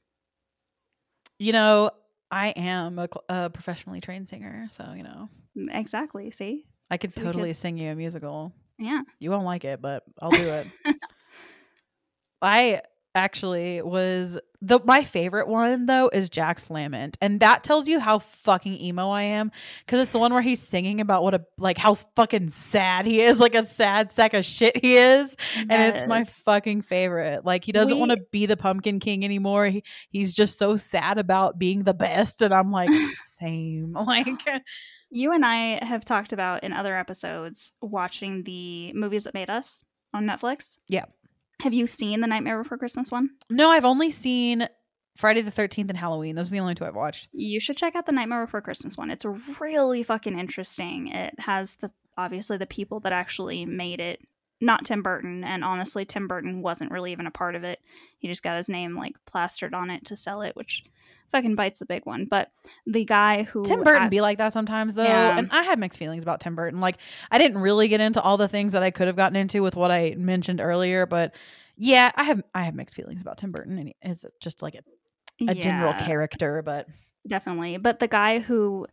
You 1.39 1.53
know, 1.53 1.91
I 2.29 2.49
am 2.49 2.99
a, 2.99 3.07
a 3.29 3.49
professionally 3.49 4.01
trained 4.01 4.27
singer, 4.27 4.67
so 4.69 4.93
you 4.95 5.03
know, 5.03 5.29
Exactly. 5.71 6.29
See? 6.31 6.65
I 6.91 6.97
could 6.97 7.13
So 7.13 7.21
we 7.21 7.25
could- 7.27 7.33
totally 7.33 7.53
sing 7.53 7.77
you 7.77 7.91
a 7.91 7.95
musical. 7.95 8.51
Yeah. 8.77 9.01
You 9.19 9.31
won't 9.31 9.45
like 9.45 9.63
it, 9.65 9.81
but 9.81 10.03
I'll 10.21 10.29
do 10.31 10.49
it. 10.49 10.67
I 12.41 12.81
actually 13.15 13.81
was 13.81 14.39
the 14.61 14.79
my 14.83 15.03
favorite 15.03 15.47
one 15.47 15.85
though 15.85 16.09
is 16.11 16.29
Jack's 16.29 16.69
Lament, 16.69 17.17
and 17.21 17.39
that 17.39 17.63
tells 17.63 17.87
you 17.87 17.99
how 17.99 18.19
fucking 18.19 18.79
emo 18.79 19.09
I 19.09 19.23
am 19.23 19.51
because 19.85 20.01
it's 20.01 20.11
the 20.11 20.19
one 20.19 20.33
where 20.33 20.41
he's 20.41 20.61
singing 20.61 21.01
about 21.01 21.23
what 21.23 21.33
a 21.33 21.45
like 21.57 21.77
how 21.77 21.93
fucking 21.93 22.49
sad 22.49 23.05
he 23.05 23.21
is, 23.21 23.39
like 23.39 23.55
a 23.55 23.63
sad 23.63 24.11
sack 24.11 24.33
of 24.33 24.45
shit 24.45 24.77
he 24.77 24.97
is, 24.97 25.35
and 25.55 25.95
it's 25.95 26.05
my 26.05 26.23
fucking 26.23 26.81
favorite. 26.81 27.45
Like 27.45 27.63
he 27.63 27.71
doesn't 27.71 27.97
want 27.97 28.11
to 28.11 28.17
be 28.31 28.45
the 28.45 28.57
Pumpkin 28.57 28.99
King 28.99 29.23
anymore. 29.23 29.67
He, 29.67 29.83
he's 30.09 30.33
just 30.33 30.57
so 30.57 30.75
sad 30.75 31.17
about 31.17 31.57
being 31.57 31.83
the 31.83 31.93
best, 31.93 32.41
and 32.41 32.53
I'm 32.53 32.71
like 32.71 32.89
same. 33.39 33.95
Like 34.09 34.27
You 35.11 35.33
and 35.33 35.43
I 35.43 35.83
have 35.83 36.05
talked 36.05 36.33
about 36.33 36.63
in 36.63 36.71
other 36.71 36.95
episodes 36.95 37.73
watching 37.81 38.43
the 38.43 38.93
movies 38.93 39.23
that 39.23 39.33
made 39.33 39.49
us 39.49 39.81
on 40.13 40.25
Netflix. 40.25 40.77
Yeah. 40.87 41.05
Have 41.61 41.73
you 41.73 41.87
seen 41.87 42.21
the 42.21 42.27
Nightmare 42.27 42.61
Before 42.63 42.77
Christmas 42.77 43.11
one? 43.11 43.31
no, 43.49 43.69
I've 43.69 43.85
only 43.85 44.11
seen 44.11 44.67
Friday 45.17 45.41
the 45.41 45.51
Thirteenth 45.51 45.89
and 45.89 45.97
Halloween. 45.97 46.35
Those 46.35 46.49
are 46.49 46.55
the 46.55 46.59
only 46.61 46.75
two 46.75 46.85
I've 46.85 46.95
watched. 46.95 47.27
You 47.33 47.59
should 47.59 47.77
check 47.77 47.95
out 47.95 48.05
the 48.05 48.13
Nightmare 48.13 48.45
Before 48.45 48.61
Christmas 48.61 48.97
one. 48.97 49.11
It's 49.11 49.25
really 49.59 50.03
fucking 50.03 50.37
interesting. 50.39 51.07
It 51.09 51.33
has 51.39 51.73
the 51.75 51.91
obviously 52.17 52.57
the 52.57 52.65
people 52.65 52.99
that 53.01 53.13
actually 53.13 53.65
made 53.65 53.99
it, 53.99 54.19
not 54.61 54.85
Tim 54.85 55.01
Burton, 55.01 55.43
and 55.43 55.63
honestly 55.63 56.05
Tim 56.05 56.27
Burton 56.27 56.61
wasn't 56.61 56.91
really 56.91 57.11
even 57.11 57.27
a 57.27 57.31
part 57.31 57.55
of 57.55 57.63
it. 57.63 57.79
He 58.17 58.27
just 58.27 58.43
got 58.43 58.57
his 58.57 58.69
name 58.69 58.95
like 58.95 59.15
plastered 59.25 59.73
on 59.73 59.89
it 59.89 60.05
to 60.05 60.15
sell 60.15 60.41
it, 60.41 60.55
which 60.55 60.83
fucking 61.31 61.55
bites 61.55 61.79
the 61.79 61.85
big 61.85 62.05
one. 62.05 62.25
But 62.25 62.51
the 62.87 63.05
guy 63.05 63.43
who 63.43 63.63
Tim 63.63 63.83
Burton 63.83 64.03
act- 64.03 64.11
be 64.11 64.19
like 64.21 64.37
that 64.39 64.51
sometimes 64.53 64.95
though, 64.95 65.03
Yeah. 65.03 65.37
and 65.37 65.49
I 65.51 65.63
have 65.63 65.79
mixed 65.79 65.99
feelings 65.99 66.23
about 66.23 66.39
Tim 66.41 66.55
Burton. 66.55 66.79
Like 66.81 66.97
I 67.31 67.37
didn't 67.37 67.59
really 67.61 67.87
get 67.87 68.01
into 68.01 68.21
all 68.21 68.37
the 68.37 68.47
things 68.47 68.73
that 68.73 68.83
I 68.83 68.91
could 68.91 69.07
have 69.07 69.15
gotten 69.15 69.35
into 69.35 69.61
with 69.63 69.75
what 69.75 69.91
I 69.91 70.15
mentioned 70.17 70.59
earlier, 70.61 71.05
but 71.05 71.33
yeah, 71.77 72.11
I 72.15 72.23
have 72.23 72.41
I 72.53 72.63
have 72.63 72.75
mixed 72.75 72.95
feelings 72.95 73.21
about 73.21 73.37
Tim 73.37 73.51
Burton, 73.51 73.77
and 73.77 73.87
he 73.87 73.95
is 74.03 74.25
just 74.41 74.61
like 74.61 74.75
a, 74.75 74.83
a 75.49 75.55
general 75.55 75.93
character. 75.93 76.61
But 76.61 76.87
definitely. 77.27 77.77
But 77.77 77.99
the 78.01 78.07
guy 78.09 78.39
who 78.39 78.87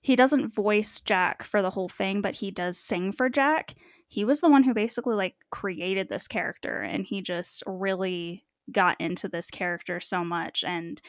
he 0.00 0.16
doesn't 0.16 0.54
voice 0.54 0.98
Jack 1.00 1.42
for 1.42 1.60
the 1.62 1.70
whole 1.70 1.88
thing, 1.88 2.22
but 2.22 2.36
he 2.36 2.50
does 2.50 2.78
sing 2.78 3.12
for 3.12 3.28
Jack. 3.28 3.74
He 4.12 4.26
was 4.26 4.42
the 4.42 4.50
one 4.50 4.62
who 4.62 4.74
basically 4.74 5.14
like 5.14 5.36
created 5.50 6.10
this 6.10 6.28
character 6.28 6.82
and 6.82 7.02
he 7.02 7.22
just 7.22 7.62
really 7.66 8.44
got 8.70 9.00
into 9.00 9.26
this 9.26 9.50
character 9.50 10.00
so 10.00 10.22
much 10.22 10.64
and 10.64 11.00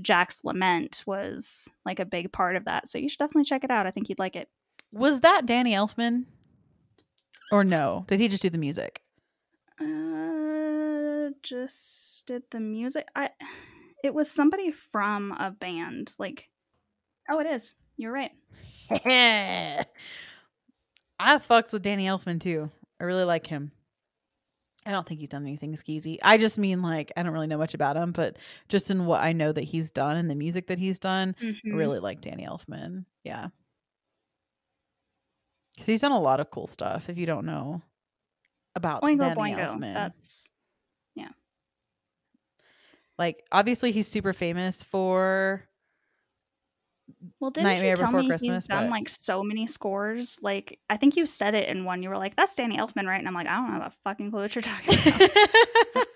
Jack's 0.00 0.44
lament 0.44 1.02
was 1.04 1.68
like 1.84 1.98
a 1.98 2.04
big 2.04 2.30
part 2.30 2.54
of 2.54 2.64
that. 2.66 2.86
So 2.86 2.98
you 2.98 3.08
should 3.08 3.18
definitely 3.18 3.44
check 3.44 3.64
it 3.64 3.72
out. 3.72 3.88
I 3.88 3.90
think 3.90 4.08
you'd 4.08 4.20
like 4.20 4.36
it. 4.36 4.48
was 4.92 5.20
that 5.20 5.44
Danny 5.44 5.74
Elfman, 5.74 6.26
or 7.50 7.64
no? 7.64 8.04
Did 8.06 8.20
he 8.20 8.28
just 8.28 8.42
do 8.42 8.48
the 8.48 8.58
music? 8.58 9.02
Uh 9.80 11.30
just 11.42 12.26
did 12.26 12.44
the 12.52 12.60
music. 12.60 13.08
I 13.16 13.30
it 14.04 14.14
was 14.14 14.30
somebody 14.30 14.70
from 14.70 15.32
a 15.32 15.50
band. 15.50 16.14
Like 16.16 16.48
Oh, 17.28 17.40
it 17.40 17.46
is. 17.48 17.74
You're 17.96 18.12
right. 18.12 18.30
I 21.24 21.38
fucks 21.38 21.72
with 21.72 21.82
Danny 21.82 22.06
Elfman 22.06 22.40
too. 22.40 22.70
I 23.00 23.04
really 23.04 23.24
like 23.24 23.46
him. 23.46 23.72
I 24.84 24.90
don't 24.90 25.06
think 25.06 25.20
he's 25.20 25.28
done 25.28 25.42
anything 25.42 25.74
skeezy. 25.76 26.18
I 26.22 26.36
just 26.38 26.58
mean 26.58 26.82
like 26.82 27.12
I 27.16 27.22
don't 27.22 27.32
really 27.32 27.46
know 27.46 27.58
much 27.58 27.74
about 27.74 27.96
him, 27.96 28.10
but 28.12 28.36
just 28.68 28.90
in 28.90 29.06
what 29.06 29.22
I 29.22 29.32
know 29.32 29.52
that 29.52 29.62
he's 29.62 29.90
done 29.92 30.16
and 30.16 30.28
the 30.28 30.34
music 30.34 30.66
that 30.66 30.78
he's 30.80 30.98
done, 30.98 31.36
I 31.40 31.44
Mhm. 31.44 31.74
really 31.76 32.00
like 32.00 32.20
Danny 32.20 32.44
Elfman. 32.44 33.04
Yeah. 33.22 33.48
Cuz 35.76 35.86
he's 35.86 36.00
done 36.00 36.12
a 36.12 36.20
lot 36.20 36.40
of 36.40 36.50
cool 36.50 36.66
stuff 36.66 37.08
if 37.08 37.16
you 37.16 37.26
don't 37.26 37.46
know 37.46 37.82
about 38.74 39.02
Danny 39.02 39.16
Boingo. 39.16 39.56
Elfman. 39.56 39.94
That's 39.94 40.50
yeah. 41.14 41.28
like 43.18 43.44
obviously 43.52 43.92
he's 43.92 44.08
super 44.08 44.32
famous 44.32 44.82
for 44.82 45.62
Well, 47.40 47.50
didn't 47.50 47.68
Nightmare 47.70 47.90
you 47.90 47.96
tell 47.96 48.06
Before 48.06 48.22
me 48.22 48.28
Christmas, 48.28 48.56
he's 48.62 48.66
done 48.66 48.84
but- 48.86 48.90
like 48.90 49.08
so 49.08 49.42
many 49.42 49.66
scores? 49.66 50.38
Like, 50.42 50.78
I 50.90 50.96
think 50.96 51.16
you 51.16 51.26
said 51.26 51.54
it 51.54 51.68
in 51.68 51.84
one. 51.84 52.02
You 52.02 52.08
were 52.08 52.18
like, 52.18 52.36
"That's 52.36 52.54
Danny 52.54 52.76
Elfman, 52.78 53.06
right?" 53.06 53.18
And 53.18 53.28
I'm 53.28 53.34
like, 53.34 53.46
"I 53.46 53.56
don't 53.56 53.70
have 53.70 53.86
a 53.86 53.90
fucking 54.04 54.30
clue 54.30 54.42
what 54.42 54.54
you're 54.54 54.62
talking 54.62 54.98
about." 54.98 55.30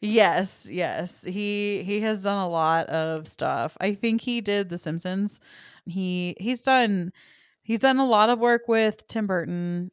yes, 0.00 0.68
yes. 0.70 1.22
He 1.24 1.82
he 1.84 2.00
has 2.00 2.22
done 2.22 2.38
a 2.38 2.48
lot 2.48 2.86
of 2.88 3.26
stuff. 3.28 3.76
I 3.80 3.94
think 3.94 4.20
he 4.20 4.40
did 4.40 4.68
The 4.68 4.78
Simpsons. 4.78 5.40
He 5.86 6.36
he's 6.40 6.62
done 6.62 7.12
he's 7.62 7.80
done 7.80 7.98
a 7.98 8.06
lot 8.06 8.28
of 8.30 8.38
work 8.38 8.62
with 8.68 9.06
Tim 9.08 9.26
Burton. 9.26 9.90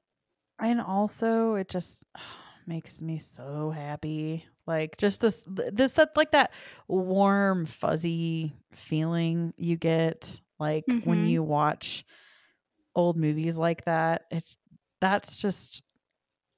And 0.60 0.82
also 0.82 1.56
it 1.56 1.68
just 1.70 2.04
makes 2.68 3.02
me 3.02 3.20
so 3.20 3.72
happy. 3.72 4.46
Like 4.72 4.96
just 4.98 5.20
this 5.22 5.44
this 5.48 5.92
that 5.94 6.12
like 6.16 6.32
that 6.32 6.52
warm 6.88 7.66
fuzzy 7.66 8.54
feeling 8.74 9.54
you 9.58 9.76
get 9.76 10.40
like 10.60 10.86
when 10.88 11.26
Mhm. 11.26 11.30
you 11.30 11.44
watch 11.44 12.06
old 12.96 13.18
movies 13.18 13.58
like 13.58 13.84
that. 13.86 14.24
It's 14.32 14.56
that's 15.02 15.36
just 15.36 15.84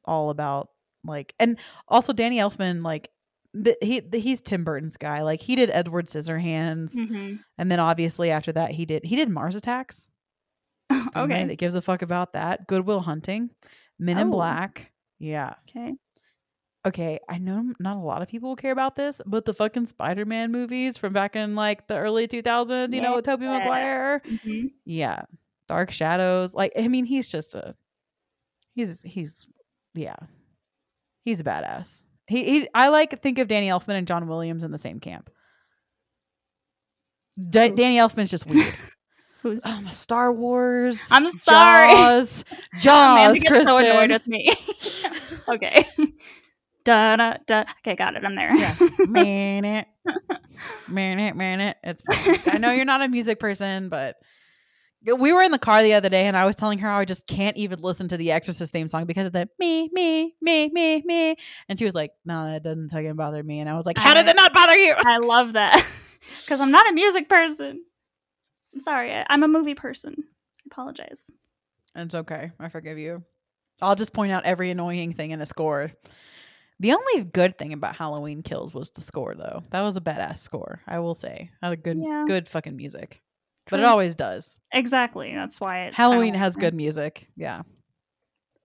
all 0.05 0.29
about 0.29 0.69
like 1.03 1.33
and 1.39 1.57
also 1.87 2.13
Danny 2.13 2.37
Elfman 2.37 2.83
like 2.83 3.09
the, 3.55 3.75
he 3.81 3.99
the, 3.99 4.19
he's 4.19 4.41
Tim 4.41 4.63
Burton's 4.63 4.97
guy. 4.97 5.21
Like 5.23 5.39
he 5.41 5.55
did 5.55 5.69
Edward 5.71 6.05
Scissorhands 6.07 6.91
hmm 6.93 7.35
and 7.57 7.71
then 7.71 7.79
obviously 7.79 8.29
after 8.31 8.51
that 8.51 8.71
he 8.71 8.85
did 8.85 9.03
he 9.05 9.15
did 9.15 9.29
Mars 9.29 9.55
Attacks. 9.55 10.07
Okay. 11.15 11.45
That 11.47 11.57
gives 11.57 11.73
a 11.75 11.81
fuck 11.81 12.01
about 12.03 12.33
that. 12.33 12.67
Good 12.67 12.85
Will 12.85 12.99
Hunting, 12.99 13.49
Men 13.99 14.17
in 14.19 14.27
Oh. 14.27 14.31
Black. 14.31 14.91
Yeah. 15.19 15.53
Okay. 15.69 15.93
Okay, 16.85 17.19
I 17.29 17.37
know 17.37 17.73
not 17.79 17.95
a 17.95 17.99
lot 17.99 18.21
of 18.21 18.27
people 18.27 18.55
care 18.57 18.73
about 18.73 18.95
this, 18.95 19.21
but 19.25 19.45
the 19.45 19.53
fucking 19.53 19.87
Spider-Man 19.87 20.51
movies 20.51 20.97
from 20.97 21.13
back 21.13 21.35
in 21.35 21.55
like 21.55 21.87
the 21.87 21.95
early 21.95 22.27
2000s, 22.27 22.93
you 22.93 22.99
know, 22.99 23.15
with 23.15 23.25
Tobey 23.25 23.45
Yeah. 23.45 23.59
Maguire. 23.59 24.21
hmm 24.43 24.65
Yeah. 24.85 25.23
Dark 25.69 25.91
Shadows. 25.91 26.53
Like 26.53 26.73
I 26.77 26.87
mean, 26.89 27.05
he's 27.05 27.29
just 27.29 27.55
a 27.55 27.73
he's 28.71 29.01
he's 29.01 29.47
yeah. 29.93 30.17
He's 31.23 31.39
a 31.39 31.43
badass. 31.45 32.03
He 32.27 32.43
he 32.43 32.67
I 32.75 32.89
like 32.89 33.21
think 33.21 33.39
of 33.39 33.47
Danny 33.47 33.67
Elfman 33.69 33.95
and 33.95 34.07
John 34.07 34.27
Williams 34.27 34.63
in 34.63 34.71
the 34.71 34.77
same 34.77 34.99
camp. 34.99 35.29
Da- 37.49 37.69
Danny 37.69 37.97
Elfman's 37.97 38.29
just 38.29 38.45
weird. 38.45 38.73
Who's 39.41 39.65
um, 39.65 39.89
Star 39.89 40.31
Wars. 40.31 40.99
I'm 41.11 41.29
sorry. 41.29 41.89
Jaws. 41.89 42.45
Jaws. 42.79 43.19
Amanda 43.19 43.39
gets 43.39 43.65
so 43.65 43.77
annoyed 43.77 44.11
with 44.11 44.27
me. 44.27 44.49
okay. 45.49 45.85
Da, 46.83 47.15
da, 47.15 47.33
da. 47.47 47.63
Okay, 47.79 47.95
got 47.95 48.15
it. 48.15 48.23
I'm 48.25 48.35
there. 48.35 48.55
Yeah. 48.55 48.75
man 49.07 49.65
it. 49.65 49.87
Man 50.87 51.19
it, 51.19 51.35
man 51.35 51.61
it. 51.61 51.77
It's 51.83 52.03
fine. 52.03 52.39
I 52.55 52.57
know 52.57 52.71
you're 52.71 52.85
not 52.85 53.01
a 53.01 53.07
music 53.07 53.39
person, 53.39 53.89
but 53.89 54.15
we 55.03 55.33
were 55.33 55.41
in 55.41 55.51
the 55.51 55.57
car 55.59 55.81
the 55.81 55.93
other 55.93 56.09
day 56.09 56.27
and 56.27 56.37
I 56.37 56.45
was 56.45 56.55
telling 56.55 56.77
her 56.79 56.87
how 56.87 56.99
I 56.99 57.05
just 57.05 57.25
can't 57.27 57.57
even 57.57 57.79
listen 57.81 58.07
to 58.09 58.17
the 58.17 58.31
Exorcist 58.31 58.71
theme 58.71 58.87
song 58.87 59.05
because 59.05 59.27
of 59.27 59.33
the 59.33 59.49
me, 59.59 59.89
me, 59.91 60.35
me, 60.41 60.69
me, 60.69 61.01
me. 61.05 61.35
And 61.67 61.77
she 61.79 61.85
was 61.85 61.95
like, 61.95 62.11
No, 62.23 62.45
that 62.45 62.63
doesn't 62.63 62.89
fucking 62.89 63.15
bother 63.15 63.43
me. 63.43 63.59
And 63.59 63.69
I 63.69 63.75
was 63.75 63.85
like, 63.85 63.97
How 63.97 64.13
does 64.13 64.27
it 64.27 64.35
not 64.35 64.53
bother 64.53 64.75
you? 64.77 64.93
I 64.97 65.17
love 65.17 65.53
that 65.53 65.85
because 66.45 66.61
I'm 66.61 66.71
not 66.71 66.89
a 66.89 66.93
music 66.93 67.27
person. 67.27 67.83
I'm 68.73 68.79
sorry. 68.79 69.11
I- 69.13 69.25
I'm 69.29 69.43
a 69.43 69.47
movie 69.47 69.75
person. 69.75 70.15
I 70.19 70.61
apologize. 70.71 71.31
It's 71.95 72.15
okay. 72.15 72.51
I 72.59 72.69
forgive 72.69 72.97
you. 72.99 73.23
I'll 73.81 73.95
just 73.95 74.13
point 74.13 74.31
out 74.31 74.45
every 74.45 74.69
annoying 74.69 75.13
thing 75.13 75.31
in 75.31 75.41
a 75.41 75.45
score. 75.45 75.91
The 76.83 76.91
only 76.91 77.23
good 77.23 77.57
thing 77.57 77.71
about 77.71 77.95
Halloween 77.95 78.43
Kills 78.43 78.73
was 78.73 78.89
the 78.91 78.99
score, 79.01 79.35
though. 79.35 79.63
That 79.71 79.81
was 79.81 79.95
a 79.97 80.01
badass 80.01 80.39
score, 80.39 80.81
I 80.85 80.99
will 80.99 81.13
say. 81.15 81.49
Had 81.61 81.71
a 81.71 81.77
good, 81.77 81.97
Yeah. 81.97 82.25
good 82.27 82.47
fucking 82.49 82.75
music, 82.75 83.21
but 83.69 83.79
it 83.79 83.85
always 83.85 84.15
does. 84.15 84.59
exactly. 84.73 85.33
That's 85.33 85.61
why 85.61 85.85
it's 85.85 85.95
Halloween 85.97 86.33
kinda 86.33 86.39
has 86.39 86.55
like- 86.55 86.61
good 86.61 86.73
music. 86.73 87.29
Yeah. 87.37 87.61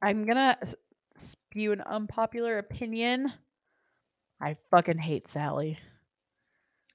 I'm 0.03 0.27
gonna 0.27 0.57
spew 1.15 1.71
an 1.73 1.81
unpopular 1.81 2.59
opinion. 2.59 3.33
I 4.41 4.57
fucking 4.73 4.99
hate 4.99 5.29
Sally. 5.29 5.79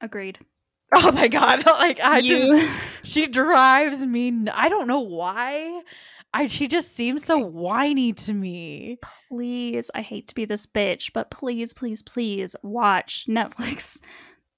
Agreed. 0.01 0.39
Oh 0.95 1.12
my 1.12 1.27
god! 1.27 1.65
Like 1.65 1.99
I 2.01 2.19
You- 2.19 2.36
just 2.59 2.71
she 3.03 3.25
drives 3.27 4.05
me. 4.05 4.27
n- 4.27 4.51
I 4.53 4.69
don't 4.69 4.88
know 4.88 4.99
why. 4.99 5.81
I 6.34 6.48
she 6.48 6.67
just 6.67 6.96
seems 6.96 7.24
so 7.24 7.38
whiny 7.38 8.12
to 8.13 8.34
me. 8.34 8.98
please, 9.30 9.91
I 9.93 10.02
hate 10.02 10.28
to 10.30 10.36
be 10.36 10.46
this 10.46 10.65
bitch, 10.65 11.12
but 11.13 11.30
please, 11.30 11.74
please, 11.74 12.02
please 12.02 12.56
watch 12.63 13.26
Netflix, 13.30 14.00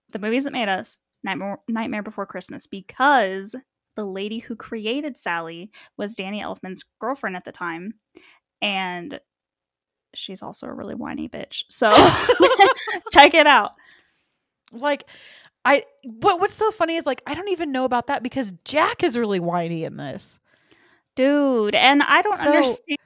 the 0.10 0.20
movies 0.20 0.46
that 0.46 0.54
made 0.54 0.70
us 0.70 1.00
Nightmare, 1.24 1.60
Nightmare 1.68 2.04
Before 2.04 2.26
Christmas, 2.26 2.66
because 2.68 3.56
the 3.96 4.06
lady 4.06 4.40
who 4.40 4.56
created 4.56 5.18
Sally 5.18 5.72
was 5.98 6.16
Danny 6.16 6.42
Elfman's 6.42 6.86
girlfriend 7.00 7.36
at 7.36 7.46
the 7.46 7.52
time, 7.52 7.94
and 8.62 9.20
she's 10.14 10.42
also 10.42 10.68
a 10.68 10.74
really 10.74 10.96
whiny 10.96 11.28
bitch. 11.28 11.64
So 11.70 11.92
check 13.12 13.34
it 13.34 13.48
out. 13.48 13.72
like 14.72 15.04
I. 15.66 15.84
What 16.04 16.40
What's 16.40 16.54
so 16.56 16.72
funny 16.72 16.96
is 16.96 17.06
like 17.06 17.22
I 17.28 17.34
don't 17.34 17.50
even 17.50 17.72
know 17.72 17.84
about 17.86 18.08
that 18.08 18.24
because 18.24 18.54
Jack 18.64 19.04
is 19.04 19.18
really 19.18 19.40
whiny 19.42 19.84
in 19.84 19.98
this. 19.98 20.40
Dude 21.16 21.76
and 21.76 22.04
i 22.04 22.22
don't 22.22 22.38
So- 22.38 22.50
understand 22.52 22.98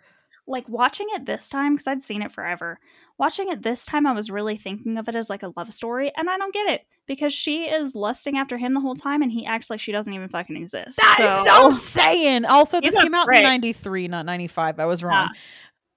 like 0.47 0.67
watching 0.67 1.07
it 1.13 1.25
this 1.25 1.49
time 1.49 1.73
because 1.73 1.87
i'd 1.87 2.01
seen 2.01 2.21
it 2.21 2.31
forever 2.31 2.79
watching 3.19 3.49
it 3.49 3.61
this 3.61 3.85
time 3.85 4.07
i 4.07 4.13
was 4.13 4.31
really 4.31 4.57
thinking 4.57 4.97
of 4.97 5.07
it 5.07 5.15
as 5.15 5.29
like 5.29 5.43
a 5.43 5.53
love 5.55 5.71
story 5.71 6.11
and 6.15 6.29
i 6.29 6.37
don't 6.37 6.53
get 6.53 6.67
it 6.69 6.81
because 7.05 7.33
she 7.33 7.65
is 7.65 7.93
lusting 7.95 8.37
after 8.37 8.57
him 8.57 8.73
the 8.73 8.79
whole 8.79 8.95
time 8.95 9.21
and 9.21 9.31
he 9.31 9.45
acts 9.45 9.69
like 9.69 9.79
she 9.79 9.91
doesn't 9.91 10.13
even 10.13 10.29
fucking 10.29 10.55
exist 10.55 10.97
That's 10.97 11.17
so 11.17 11.25
what 11.25 11.73
I'm 11.73 11.79
saying. 11.79 12.45
Also, 12.45 12.79
this 12.81 12.95
came 12.95 13.13
out 13.13 13.27
in 13.33 13.41
'93, 13.43 14.07
not 14.07 14.25
'95. 14.25 14.79
I 14.79 14.85
was 14.85 15.03
wrong. 15.03 15.29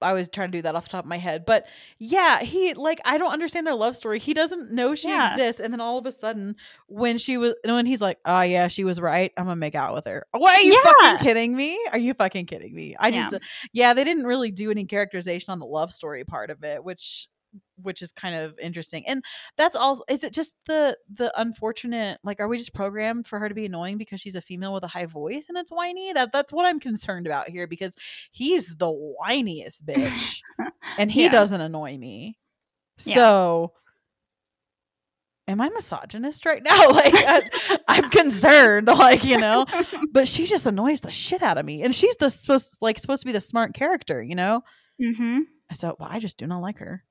I 0.03 0.13
was 0.13 0.29
trying 0.29 0.51
to 0.51 0.57
do 0.57 0.61
that 0.63 0.75
off 0.75 0.85
the 0.85 0.91
top 0.91 1.05
of 1.05 1.09
my 1.09 1.17
head, 1.17 1.45
but 1.45 1.65
yeah, 1.97 2.41
he 2.43 2.73
like 2.73 2.99
I 3.05 3.17
don't 3.17 3.31
understand 3.31 3.65
their 3.65 3.73
love 3.75 3.95
story. 3.95 4.19
He 4.19 4.33
doesn't 4.33 4.71
know 4.71 4.93
she 4.95 5.09
Yeah. 5.09 5.31
exists, 5.31 5.59
and 5.59 5.73
then 5.73 5.81
all 5.81 5.97
of 5.97 6.05
a 6.05 6.11
sudden, 6.11 6.55
when 6.87 7.17
she 7.17 7.37
was, 7.37 7.55
when 7.65 7.85
he's 7.85 8.01
like, 8.01 8.19
"Oh 8.25 8.41
yeah, 8.41 8.67
she 8.67 8.83
was 8.83 8.99
right. 9.01 9.31
I'm 9.37 9.45
gonna 9.45 9.55
make 9.55 9.75
out 9.75 9.93
with 9.93 10.05
her." 10.05 10.25
What 10.31 10.55
are 10.55 10.61
you 10.61 10.73
Yeah. 10.73 10.91
fucking 11.11 11.25
kidding 11.25 11.55
me? 11.55 11.79
Are 11.91 11.97
you 11.97 12.13
fucking 12.13 12.45
kidding 12.45 12.73
me? 12.75 12.95
I 12.99 13.09
just, 13.11 13.35
yeah, 13.71 13.93
they 13.93 14.03
didn't 14.03 14.25
really 14.25 14.51
do 14.51 14.69
any 14.71 14.85
characterization 14.85 15.51
on 15.51 15.59
the 15.59 15.65
love 15.65 15.91
story 15.91 16.23
part 16.25 16.49
of 16.49 16.63
it, 16.63 16.83
which 16.83 17.27
which 17.81 18.01
is 18.01 18.11
kind 18.11 18.35
of 18.35 18.57
interesting. 18.59 19.05
And 19.07 19.23
that's 19.57 19.75
all 19.75 20.03
is 20.09 20.23
it 20.23 20.33
just 20.33 20.57
the 20.65 20.97
the 21.11 21.31
unfortunate 21.39 22.19
like 22.23 22.39
are 22.39 22.47
we 22.47 22.57
just 22.57 22.73
programmed 22.73 23.27
for 23.27 23.39
her 23.39 23.49
to 23.49 23.55
be 23.55 23.65
annoying 23.65 23.97
because 23.97 24.21
she's 24.21 24.35
a 24.35 24.41
female 24.41 24.73
with 24.73 24.83
a 24.83 24.87
high 24.87 25.05
voice 25.05 25.45
and 25.49 25.57
it's 25.57 25.71
whiny? 25.71 26.13
That 26.13 26.31
that's 26.31 26.53
what 26.53 26.65
I'm 26.65 26.79
concerned 26.79 27.25
about 27.27 27.49
here 27.49 27.67
because 27.67 27.95
he's 28.31 28.75
the 28.77 28.87
whiniest 28.87 29.83
bitch 29.83 30.39
and 30.97 31.11
he 31.11 31.23
Yeah. 31.23 31.29
doesn't 31.29 31.61
annoy 31.61 31.97
me. 31.97 32.37
Yeah. 33.05 33.15
So 33.15 33.73
am 35.47 35.59
I 35.61 35.69
misogynist 35.69 36.45
right 36.45 36.63
now? 36.63 36.89
Like 36.91 37.13
I, 37.15 37.41
I'm 37.87 38.09
concerned 38.09 38.87
like, 38.87 39.23
you 39.23 39.37
know, 39.37 39.65
but 40.11 40.27
she 40.27 40.45
just 40.45 40.65
annoys 40.65 41.01
the 41.01 41.11
shit 41.11 41.41
out 41.41 41.57
of 41.57 41.65
me 41.65 41.81
and 41.83 41.93
she's 41.93 42.15
the 42.17 42.29
supposed 42.29 42.77
like 42.81 42.97
supposed 42.99 43.21
to 43.21 43.25
be 43.25 43.31
the 43.33 43.41
smart 43.41 43.73
character, 43.73 44.21
you 44.21 44.35
know? 44.35 44.61
mm-hmm 45.01 45.39
So 45.73 45.95
well, 45.99 46.09
I 46.11 46.19
just 46.19 46.37
do 46.37 46.47
not 46.47 46.61
like 46.61 46.77
her. 46.79 47.03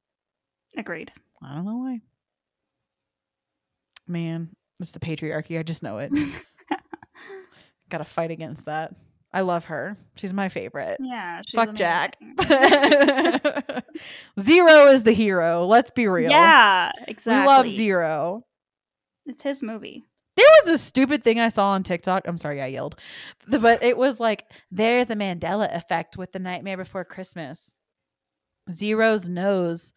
Agreed 0.76 1.12
I 1.42 1.54
don't 1.56 1.64
know 1.64 1.76
why. 1.78 2.00
Man, 4.06 4.50
it's 4.80 4.90
the 4.92 5.00
patriarchy. 5.00 5.58
I 5.58 5.62
just 5.62 5.82
know 5.82 5.98
it. 5.98 6.12
Got 7.88 7.98
to 7.98 8.04
fight 8.04 8.30
against 8.30 8.64
that. 8.66 8.94
I 9.34 9.40
love 9.40 9.64
her. 9.66 9.96
She's 10.16 10.32
my 10.32 10.48
favorite. 10.48 10.98
yeah 11.00 11.40
she's 11.44 11.54
Fuck 11.54 11.74
Jack. 11.74 12.16
Zero 14.40 14.86
is 14.88 15.02
the 15.02 15.12
hero. 15.12 15.64
Let's 15.66 15.90
be 15.90 16.06
real. 16.06 16.30
yeah 16.30 16.90
exactly. 17.08 17.40
We 17.42 17.46
love 17.46 17.66
Zero. 17.68 18.44
it's 19.26 19.42
his 19.42 19.62
movie 19.62 20.04
There 20.36 20.46
was 20.64 20.74
a 20.74 20.78
stupid 20.78 21.22
thing 21.22 21.40
I 21.40 21.48
saw 21.48 21.70
on 21.70 21.82
TikTok. 21.82 22.26
I'm 22.28 22.38
sorry 22.38 22.60
I 22.62 22.66
yelled. 22.66 22.96
But 23.48 23.82
it 23.82 23.96
was 23.96 24.20
like, 24.20 24.44
there's 24.70 25.06
the 25.06 25.16
Mandela 25.16 25.74
effect 25.74 26.16
with 26.16 26.32
the 26.32 26.38
Nightmare 26.38 26.76
Before 26.76 27.04
Christmas. 27.04 27.72
Zero's 28.70 29.28
nose 29.28 29.92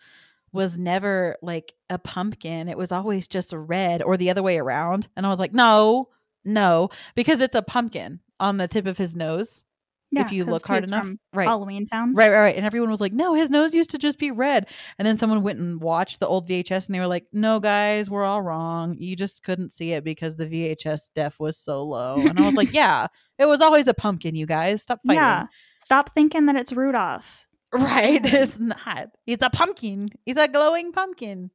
was 0.55 0.77
never 0.77 1.37
like 1.41 1.73
a 1.89 1.99
pumpkin. 1.99 2.67
It 2.67 2.77
was 2.77 2.91
always 2.91 3.27
just 3.27 3.53
red 3.53 4.01
or 4.01 4.17
the 4.17 4.29
other 4.29 4.43
way 4.43 4.57
around. 4.57 5.07
And 5.15 5.25
I 5.25 5.29
was 5.29 5.39
like, 5.39 5.53
no, 5.53 6.09
no, 6.43 6.89
because 7.15 7.41
it's 7.41 7.55
a 7.55 7.61
pumpkin 7.61 8.19
on 8.39 8.57
the 8.57 8.67
tip 8.67 8.85
of 8.87 8.97
his 8.97 9.15
nose. 9.15 9.65
yeah, 10.11 10.21
if 10.21 10.31
you 10.31 10.45
look 10.45 10.65
hard 10.65 10.85
enough. 10.85 11.09
Right. 11.33 11.47
halloween 11.47 11.85
town 11.85 12.13
Right, 12.13 12.29
right, 12.29 12.39
right. 12.39 12.55
And 12.55 12.65
everyone 12.65 12.89
was 12.89 13.01
like, 13.01 13.13
no, 13.13 13.33
his 13.33 13.49
nose 13.49 13.73
used 13.73 13.89
to 13.91 13.97
just 13.97 14.17
be 14.19 14.31
red. 14.31 14.67
And 14.97 15.05
then 15.05 15.17
someone 15.17 15.43
went 15.43 15.59
and 15.59 15.81
watched 15.81 16.19
the 16.19 16.27
old 16.27 16.47
VHS 16.47 16.85
and 16.85 16.95
they 16.95 16.99
were 16.99 17.07
like, 17.07 17.25
no, 17.33 17.59
guys, 17.59 18.09
we're 18.09 18.23
all 18.23 18.41
wrong. 18.41 18.95
You 18.97 19.15
just 19.15 19.43
couldn't 19.43 19.73
see 19.73 19.91
it 19.91 20.03
because 20.03 20.35
the 20.37 20.45
VHS 20.47 21.11
def 21.15 21.39
was 21.39 21.57
so 21.57 21.83
low. 21.83 22.15
And 22.17 22.39
I 22.39 22.45
was 22.45 22.55
like, 22.55 22.73
yeah, 22.73 23.07
it 23.37 23.45
was 23.45 23.61
always 23.61 23.87
a 23.87 23.93
pumpkin, 23.93 24.35
you 24.35 24.45
guys. 24.45 24.81
Stop 24.83 25.01
fighting. 25.05 25.21
yeah 25.21 25.45
stop 25.77 26.15
thinking 26.15 26.47
that 26.47 26.55
it's 26.55 26.73
rudolph 26.73 27.45
Right. 27.73 28.21
It's 28.23 28.59
not. 28.59 29.09
He's 29.25 29.41
a 29.41 29.49
pumpkin. 29.49 30.09
He's 30.25 30.37
a 30.37 30.47
glowing 30.47 30.91
pumpkin. 30.91 31.51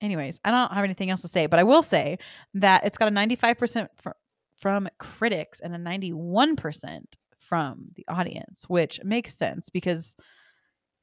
Anyways, 0.00 0.40
I 0.44 0.50
don't 0.50 0.72
have 0.72 0.84
anything 0.84 1.10
else 1.10 1.22
to 1.22 1.28
say, 1.28 1.46
but 1.46 1.58
I 1.58 1.64
will 1.64 1.82
say 1.82 2.18
that 2.54 2.84
it's 2.86 2.98
got 2.98 3.08
a 3.08 3.10
95% 3.10 3.88
fr- 3.98 4.10
from 4.60 4.88
critics 4.98 5.60
and 5.60 5.74
a 5.74 5.78
91% 5.78 7.00
from 7.36 7.86
the 7.96 8.04
audience, 8.08 8.64
which 8.68 9.00
makes 9.04 9.34
sense 9.34 9.70
because, 9.70 10.16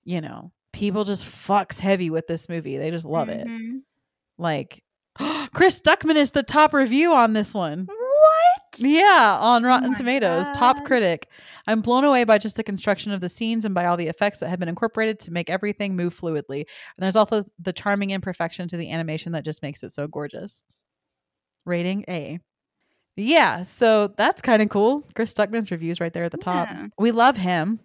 you 0.03 0.21
know, 0.21 0.51
people 0.71 1.03
just 1.03 1.25
fucks 1.25 1.79
heavy 1.79 2.09
with 2.09 2.27
this 2.27 2.47
movie. 2.49 2.77
They 2.77 2.91
just 2.91 3.05
love 3.05 3.29
it. 3.29 3.45
Mhm. 3.47 3.81
Like 4.37 4.83
Chris 5.53 5.81
Stuckman 5.81 6.15
is 6.15 6.31
the 6.31 6.43
top 6.43 6.73
review 6.73 7.13
on 7.13 7.33
this 7.33 7.53
one. 7.53 7.87
Yeah, 8.77 9.37
on 9.39 9.63
oh 9.63 9.67
Rotten 9.67 9.91
my 9.91 9.97
Tomatoes, 9.97 10.47
top 10.53 10.85
critic. 10.85 11.29
I'm 11.67 11.81
blown 11.81 12.03
away 12.03 12.23
by 12.23 12.37
just 12.37 12.57
the 12.57 12.63
construction 12.63 13.11
of 13.11 13.21
the 13.21 13.29
scenes 13.29 13.65
and 13.65 13.73
by 13.73 13.85
all 13.85 13.97
the 13.97 14.07
effects 14.07 14.39
that 14.39 14.49
have 14.49 14.59
been 14.59 14.69
incorporated 14.69 15.19
to 15.21 15.31
make 15.31 15.49
everything 15.49 15.95
move 15.95 16.19
fluidly. 16.19 16.59
And 16.59 16.99
there's 16.99 17.15
also 17.15 17.43
the 17.59 17.73
charming 17.73 18.11
imperfection 18.11 18.67
to 18.67 18.77
the 18.77 18.91
animation 18.91 19.31
that 19.31 19.45
just 19.45 19.61
makes 19.61 19.83
it 19.83 19.91
so 19.91 20.07
gorgeous. 20.07 20.63
Rating 21.65 22.05
A. 22.07 22.39
Yeah, 23.15 23.63
so 23.63 24.13
that's 24.17 24.41
kind 24.41 24.61
of 24.61 24.69
cool. 24.69 25.07
Chris 25.15 25.33
Stuckman's 25.33 25.71
reviews 25.71 26.01
right 26.01 26.11
there 26.11 26.25
at 26.25 26.31
the 26.31 26.37
top. 26.37 26.67
Yeah. 26.69 26.87
We 26.99 27.11
love 27.11 27.37
him. 27.37 27.79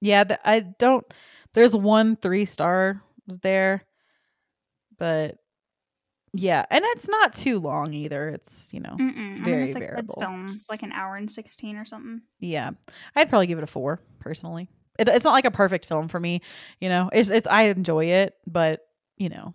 Yeah, 0.00 0.24
th- 0.24 0.40
I 0.44 0.60
don't. 0.60 1.04
There's 1.52 1.76
one 1.76 2.16
three 2.16 2.44
star 2.44 3.02
was 3.26 3.38
there, 3.38 3.84
but 4.98 5.36
yeah, 6.32 6.64
and 6.70 6.84
it's 6.84 7.08
not 7.08 7.34
too 7.34 7.58
long 7.60 7.94
either. 7.94 8.28
It's 8.30 8.72
you 8.72 8.80
know 8.80 8.96
Mm-mm. 8.98 9.16
I 9.16 9.34
mean, 9.34 9.44
Very 9.44 9.64
it's 9.64 9.74
like 9.74 9.84
variable. 9.84 9.96
Good 10.02 10.08
Stone. 10.10 10.52
It's 10.56 10.68
like 10.70 10.82
an 10.82 10.92
hour 10.92 11.16
and 11.16 11.30
sixteen 11.30 11.76
or 11.76 11.84
something. 11.84 12.22
Yeah, 12.40 12.70
I'd 13.14 13.28
probably 13.28 13.46
give 13.46 13.58
it 13.58 13.64
a 13.64 13.68
four 13.68 14.00
personally. 14.20 14.68
It, 14.98 15.08
it's 15.08 15.24
not 15.24 15.32
like 15.32 15.44
a 15.44 15.50
perfect 15.50 15.86
film 15.86 16.08
for 16.08 16.18
me, 16.18 16.40
you 16.80 16.88
know. 16.88 17.10
It's 17.12 17.28
it's 17.28 17.46
I 17.46 17.64
enjoy 17.64 18.06
it, 18.06 18.34
but 18.46 18.80
you 19.16 19.28
know, 19.28 19.54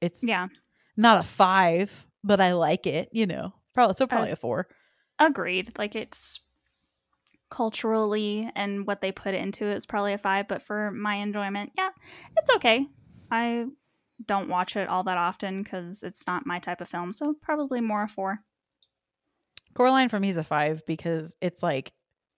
it's 0.00 0.22
Yeah, 0.24 0.48
not 0.96 1.24
a 1.24 1.26
five, 1.28 2.06
but 2.24 2.40
I 2.40 2.52
like 2.52 2.86
it, 2.86 3.08
you 3.12 3.26
know. 3.26 3.52
Probably 3.74 3.94
so 3.94 4.06
probably 4.06 4.30
Uh, 4.30 4.34
a 4.34 4.36
four. 4.36 4.66
agreed. 5.18 5.78
Like 5.78 5.94
it's 5.94 6.40
culturally 7.50 8.50
and 8.54 8.86
what 8.86 9.00
they 9.00 9.12
put 9.12 9.34
into 9.34 9.66
it 9.66 9.76
is 9.76 9.86
probably 9.86 10.12
a 10.12 10.18
five, 10.18 10.48
but 10.48 10.62
for 10.62 10.90
my 10.90 11.14
enjoyment, 11.16 11.72
yeah, 11.76 11.90
it's 12.36 12.50
okay. 12.56 12.86
I 13.30 13.66
don't 14.26 14.48
watch 14.48 14.76
it 14.76 14.88
all 14.88 15.04
that 15.04 15.18
often 15.18 15.62
because 15.62 16.02
it's 16.02 16.26
not 16.26 16.46
my 16.46 16.58
type 16.58 16.80
of 16.80 16.88
film, 16.88 17.12
so 17.12 17.34
probably 17.40 17.80
more 17.80 18.04
a 18.04 18.08
four. 18.08 18.40
Coraline 19.74 20.08
for 20.08 20.18
me 20.18 20.30
is 20.30 20.36
a 20.36 20.44
five 20.44 20.84
because 20.86 21.36
it's 21.40 21.62
like 21.62 21.92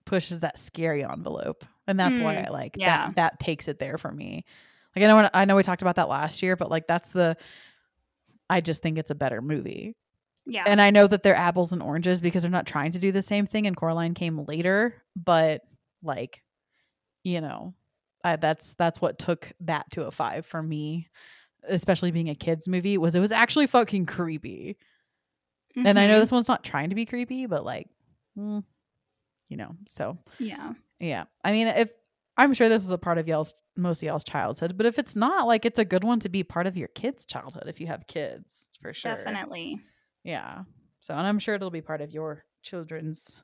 pushes 0.05 0.41
that 0.41 0.59
scary 0.59 1.05
envelope, 1.05 1.65
and 1.87 1.99
that's 1.99 2.19
why 2.19 2.37
Mm, 2.37 2.47
I 2.47 2.51
like 2.51 2.77
yeah. 2.77 3.07
that. 3.07 3.15
That 3.17 3.41
takes 3.41 3.69
it 3.69 3.79
there 3.79 3.99
for 3.99 4.13
me. 4.13 4.45
Like 4.95 5.05
I 5.05 5.09
know 5.09 5.31
I 5.33 5.45
know 5.45 5.57
we 5.57 5.63
talked 5.63 5.83
about 5.83 5.97
that 5.97 6.09
last 6.09 6.43
year, 6.43 6.57
but 6.57 6.71
like 6.71 6.87
that's 6.87 7.11
the. 7.11 7.37
I 8.49 8.61
just 8.61 8.83
think 8.83 8.99
it's 8.99 9.11
a 9.11 9.15
better 9.15 9.41
movie. 9.41 9.95
Yeah, 10.45 10.65
And 10.67 10.81
I 10.81 10.91
know 10.91 11.07
that 11.07 11.23
they're 11.23 11.37
apples 11.37 11.71
and 11.71 11.81
oranges 11.83 12.21
because 12.21 12.43
they're 12.43 12.51
not 12.51 12.67
trying 12.67 12.91
to 12.93 12.99
do 12.99 13.13
the 13.13 13.23
same 13.23 13.47
thing 13.47 13.67
and 13.69 13.77
Coraline 13.77 14.15
came 14.15 14.45
later, 14.47 14.95
but 15.15 15.63
like 16.03 16.43
you 17.23 17.41
know, 17.41 17.75
I, 18.25 18.37
that's 18.37 18.75
that's 18.75 19.01
what 19.01 19.19
took 19.19 19.53
that 19.61 19.91
to 19.93 20.07
a 20.07 20.11
5 20.11 20.45
for 20.47 20.63
me, 20.63 21.09
especially 21.69 22.11
being 22.11 22.29
a 22.29 22.35
kids 22.35 22.67
movie 22.69 22.99
was 22.99 23.15
it 23.15 23.21
was 23.21 23.33
actually 23.33 23.67
fucking 23.67 24.07
creepy. 24.07 24.77
And 25.77 25.99
I 25.99 26.07
know 26.07 26.17
Mhm. 26.19 26.21
this 26.21 26.33
one's 26.33 26.49
not 26.49 26.65
trying 26.65 26.89
to 26.91 26.95
be 26.97 27.07
creepy, 27.07 27.47
but 27.47 27.65
like 27.65 27.89
mm, 28.37 28.65
you 29.49 29.57
know, 29.57 29.77
so 29.87 30.19
Yeah, 30.39 30.73
yeah. 30.99 31.25
I 31.45 31.53
mean, 31.53 31.67
if 31.69 31.91
I'm 32.37 32.55
sure 32.55 32.69
this 32.69 32.83
is 32.85 32.91
a 32.91 32.99
part 32.99 33.19
of 33.19 33.29
y'all's 33.29 33.55
most 33.77 34.03
of 34.03 34.07
y'all's 34.09 34.25
childhood, 34.25 34.77
but 34.77 34.87
if 34.87 34.99
it's 34.99 35.15
not, 35.17 35.47
like 35.47 35.65
it's 35.65 35.79
a 35.79 35.85
good 35.85 36.05
one 36.05 36.21
to 36.21 36.29
be 36.29 36.43
part 36.43 36.67
of 36.67 36.77
your 36.77 36.89
kids' 36.89 37.25
childhood 37.25 37.65
if 37.67 37.81
you 37.81 37.87
have 37.87 38.07
kids, 38.07 38.71
for 38.83 38.93
sure. 38.93 39.15
definitely. 39.17 39.81
Yeah. 40.25 40.65
So, 40.99 41.15
and 41.15 41.27
I'm 41.27 41.39
sure 41.39 41.55
it'll 41.55 41.71
be 41.71 41.81
part 41.81 42.01
of 42.03 42.11
your 42.11 42.45
children's 42.63 43.43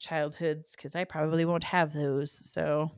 childhoods 0.00 0.74
because 0.74 0.96
I 0.96 1.04
probably 1.04 1.44
won't 1.44 1.64
have 1.64 1.92
those. 1.92 2.32
So, 2.50 2.90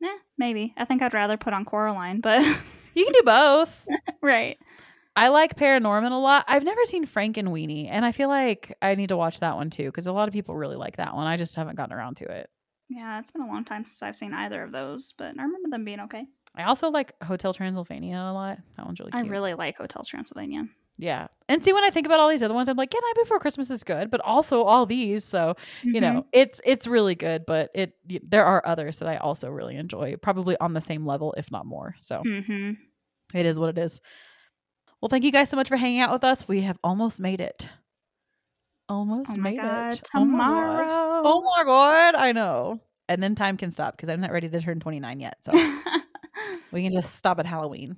Yeah, 0.00 0.16
maybe. 0.38 0.74
I 0.76 0.84
think 0.84 1.02
I'd 1.02 1.14
rather 1.14 1.36
put 1.36 1.54
on 1.54 1.64
Coraline, 1.64 2.20
but 2.20 2.40
you 2.94 3.04
can 3.04 3.12
do 3.12 3.22
both. 3.24 3.86
right. 4.20 4.58
I 5.16 5.28
like 5.28 5.56
Paranorman 5.56 6.10
a 6.10 6.16
lot. 6.16 6.44
I've 6.48 6.64
never 6.64 6.84
seen 6.84 7.06
Frankenweenie, 7.06 7.88
and 7.88 8.04
I 8.04 8.10
feel 8.10 8.28
like 8.28 8.76
I 8.82 8.96
need 8.96 9.10
to 9.10 9.16
watch 9.16 9.40
that 9.40 9.54
one 9.54 9.70
too 9.70 9.84
because 9.84 10.06
a 10.06 10.12
lot 10.12 10.26
of 10.28 10.34
people 10.34 10.56
really 10.56 10.76
like 10.76 10.96
that 10.96 11.14
one. 11.14 11.26
I 11.26 11.36
just 11.36 11.54
haven't 11.54 11.76
gotten 11.76 11.96
around 11.96 12.16
to 12.16 12.24
it. 12.24 12.50
Yeah, 12.88 13.18
it's 13.18 13.30
been 13.30 13.42
a 13.42 13.46
long 13.46 13.64
time 13.64 13.84
since 13.84 14.02
I've 14.02 14.16
seen 14.16 14.34
either 14.34 14.62
of 14.62 14.72
those, 14.72 15.14
but 15.16 15.38
I 15.38 15.42
remember 15.42 15.68
them 15.70 15.84
being 15.84 16.00
okay. 16.00 16.26
I 16.56 16.64
also 16.64 16.90
like 16.90 17.12
Hotel 17.22 17.54
Transylvania 17.54 18.16
a 18.16 18.32
lot. 18.32 18.58
That 18.76 18.86
one's 18.86 19.00
really 19.00 19.12
cute. 19.12 19.24
I 19.24 19.28
really 19.28 19.54
like 19.54 19.76
Hotel 19.76 20.04
Transylvania. 20.04 20.66
Yeah. 20.98 21.26
And 21.48 21.62
see, 21.62 21.72
when 21.72 21.84
I 21.84 21.90
think 21.90 22.06
about 22.06 22.20
all 22.20 22.28
these 22.30 22.42
other 22.42 22.54
ones, 22.54 22.68
I'm 22.68 22.76
like, 22.76 22.92
yeah, 22.94 23.00
Night 23.00 23.22
Before 23.22 23.38
Christmas 23.38 23.68
is 23.70 23.84
good, 23.84 24.10
but 24.10 24.20
also 24.22 24.62
all 24.62 24.86
these. 24.86 25.24
So, 25.24 25.54
you 25.84 26.00
Mhm. 26.00 26.02
know 26.02 26.26
it's 26.32 26.60
it's 26.64 26.86
really 26.86 27.14
good 27.14 27.44
but 27.46 27.70
it 27.74 27.94
y- 28.08 28.20
there 28.22 28.44
are 28.44 28.62
others 28.66 28.98
that 28.98 29.08
i 29.08 29.16
also 29.18 29.48
really 29.50 29.76
enjoy 29.76 30.16
probably 30.16 30.56
on 30.58 30.72
the 30.72 30.80
same 30.80 31.04
level 31.06 31.34
if 31.36 31.50
not 31.50 31.66
more 31.66 31.94
so 32.00 32.22
Mhm. 32.24 32.76
it 33.34 33.46
is 33.46 33.58
what 33.58 33.68
it 33.70 33.78
is 33.78 34.00
well 35.00 35.08
thank 35.08 35.24
you 35.24 35.30
guys 35.32 35.48
so 35.48 35.56
much 35.56 35.68
for 35.68 35.76
hanging 35.76 36.00
out 36.00 36.12
with 36.12 36.24
us 36.24 36.48
we 36.48 36.62
have 36.62 36.78
almost 36.82 37.20
made 37.20 37.40
it 37.40 37.68
almost 38.88 39.36
Oh 39.36 39.40
made 39.40 39.60
god, 39.62 39.94
it 39.94 40.02
Oh 40.14 40.24
my 40.24 40.36
tomorrow. 40.38 41.22
oh 41.24 41.42
my 41.56 41.64
god 41.64 42.14
i 42.16 42.32
know 42.32 42.80
and 43.08 43.22
then 43.22 43.34
time 43.34 43.56
can 43.56 43.70
stop 43.70 43.96
because 43.96 44.08
i'm 44.08 44.20
not 44.20 44.32
ready 44.32 44.48
to 44.48 44.60
turn 44.60 44.80
29 44.80 45.20
yet 45.20 45.36
so 45.42 45.52
we 46.72 46.82
can 46.82 46.92
just 46.92 47.14
stop 47.16 47.38
at 47.38 47.46
halloween 47.46 47.96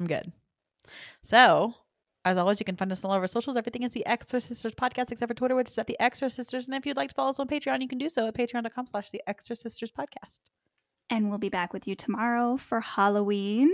i'm 0.00 0.06
good 0.06 0.32
so 1.22 1.74
as 2.24 2.36
always, 2.38 2.58
you 2.60 2.64
can 2.64 2.76
find 2.76 2.90
us 2.90 3.04
on 3.04 3.10
all 3.10 3.16
of 3.16 3.22
our 3.22 3.26
socials. 3.28 3.56
Everything 3.56 3.82
is 3.82 3.92
the 3.92 4.06
Extra 4.06 4.40
Sisters 4.40 4.72
podcast, 4.72 5.10
except 5.12 5.28
for 5.30 5.34
Twitter, 5.34 5.54
which 5.54 5.68
is 5.68 5.78
at 5.78 5.86
the 5.86 6.00
Extra 6.00 6.30
Sisters. 6.30 6.66
And 6.66 6.74
if 6.74 6.86
you'd 6.86 6.96
like 6.96 7.10
to 7.10 7.14
follow 7.14 7.30
us 7.30 7.38
on 7.38 7.48
Patreon, 7.48 7.80
you 7.82 7.88
can 7.88 7.98
do 7.98 8.08
so 8.08 8.26
at 8.26 8.34
patreon.com 8.34 8.86
slash 8.86 9.10
the 9.10 9.22
Extra 9.26 9.56
Sisters 9.56 9.92
podcast. 9.92 10.40
and 11.10 11.28
we'll 11.28 11.38
be 11.38 11.50
back 11.50 11.72
with 11.74 11.86
you 11.86 11.94
tomorrow 11.94 12.56
for 12.56 12.80
Halloween 12.80 13.70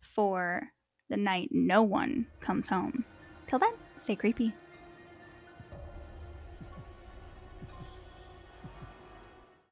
for 0.00 0.68
the 1.08 1.16
night 1.16 1.48
no 1.50 1.82
one 1.82 2.26
comes 2.40 2.68
home. 2.68 3.04
Till 3.46 3.58
then, 3.58 3.72
stay 3.96 4.16
creepy. 4.16 4.54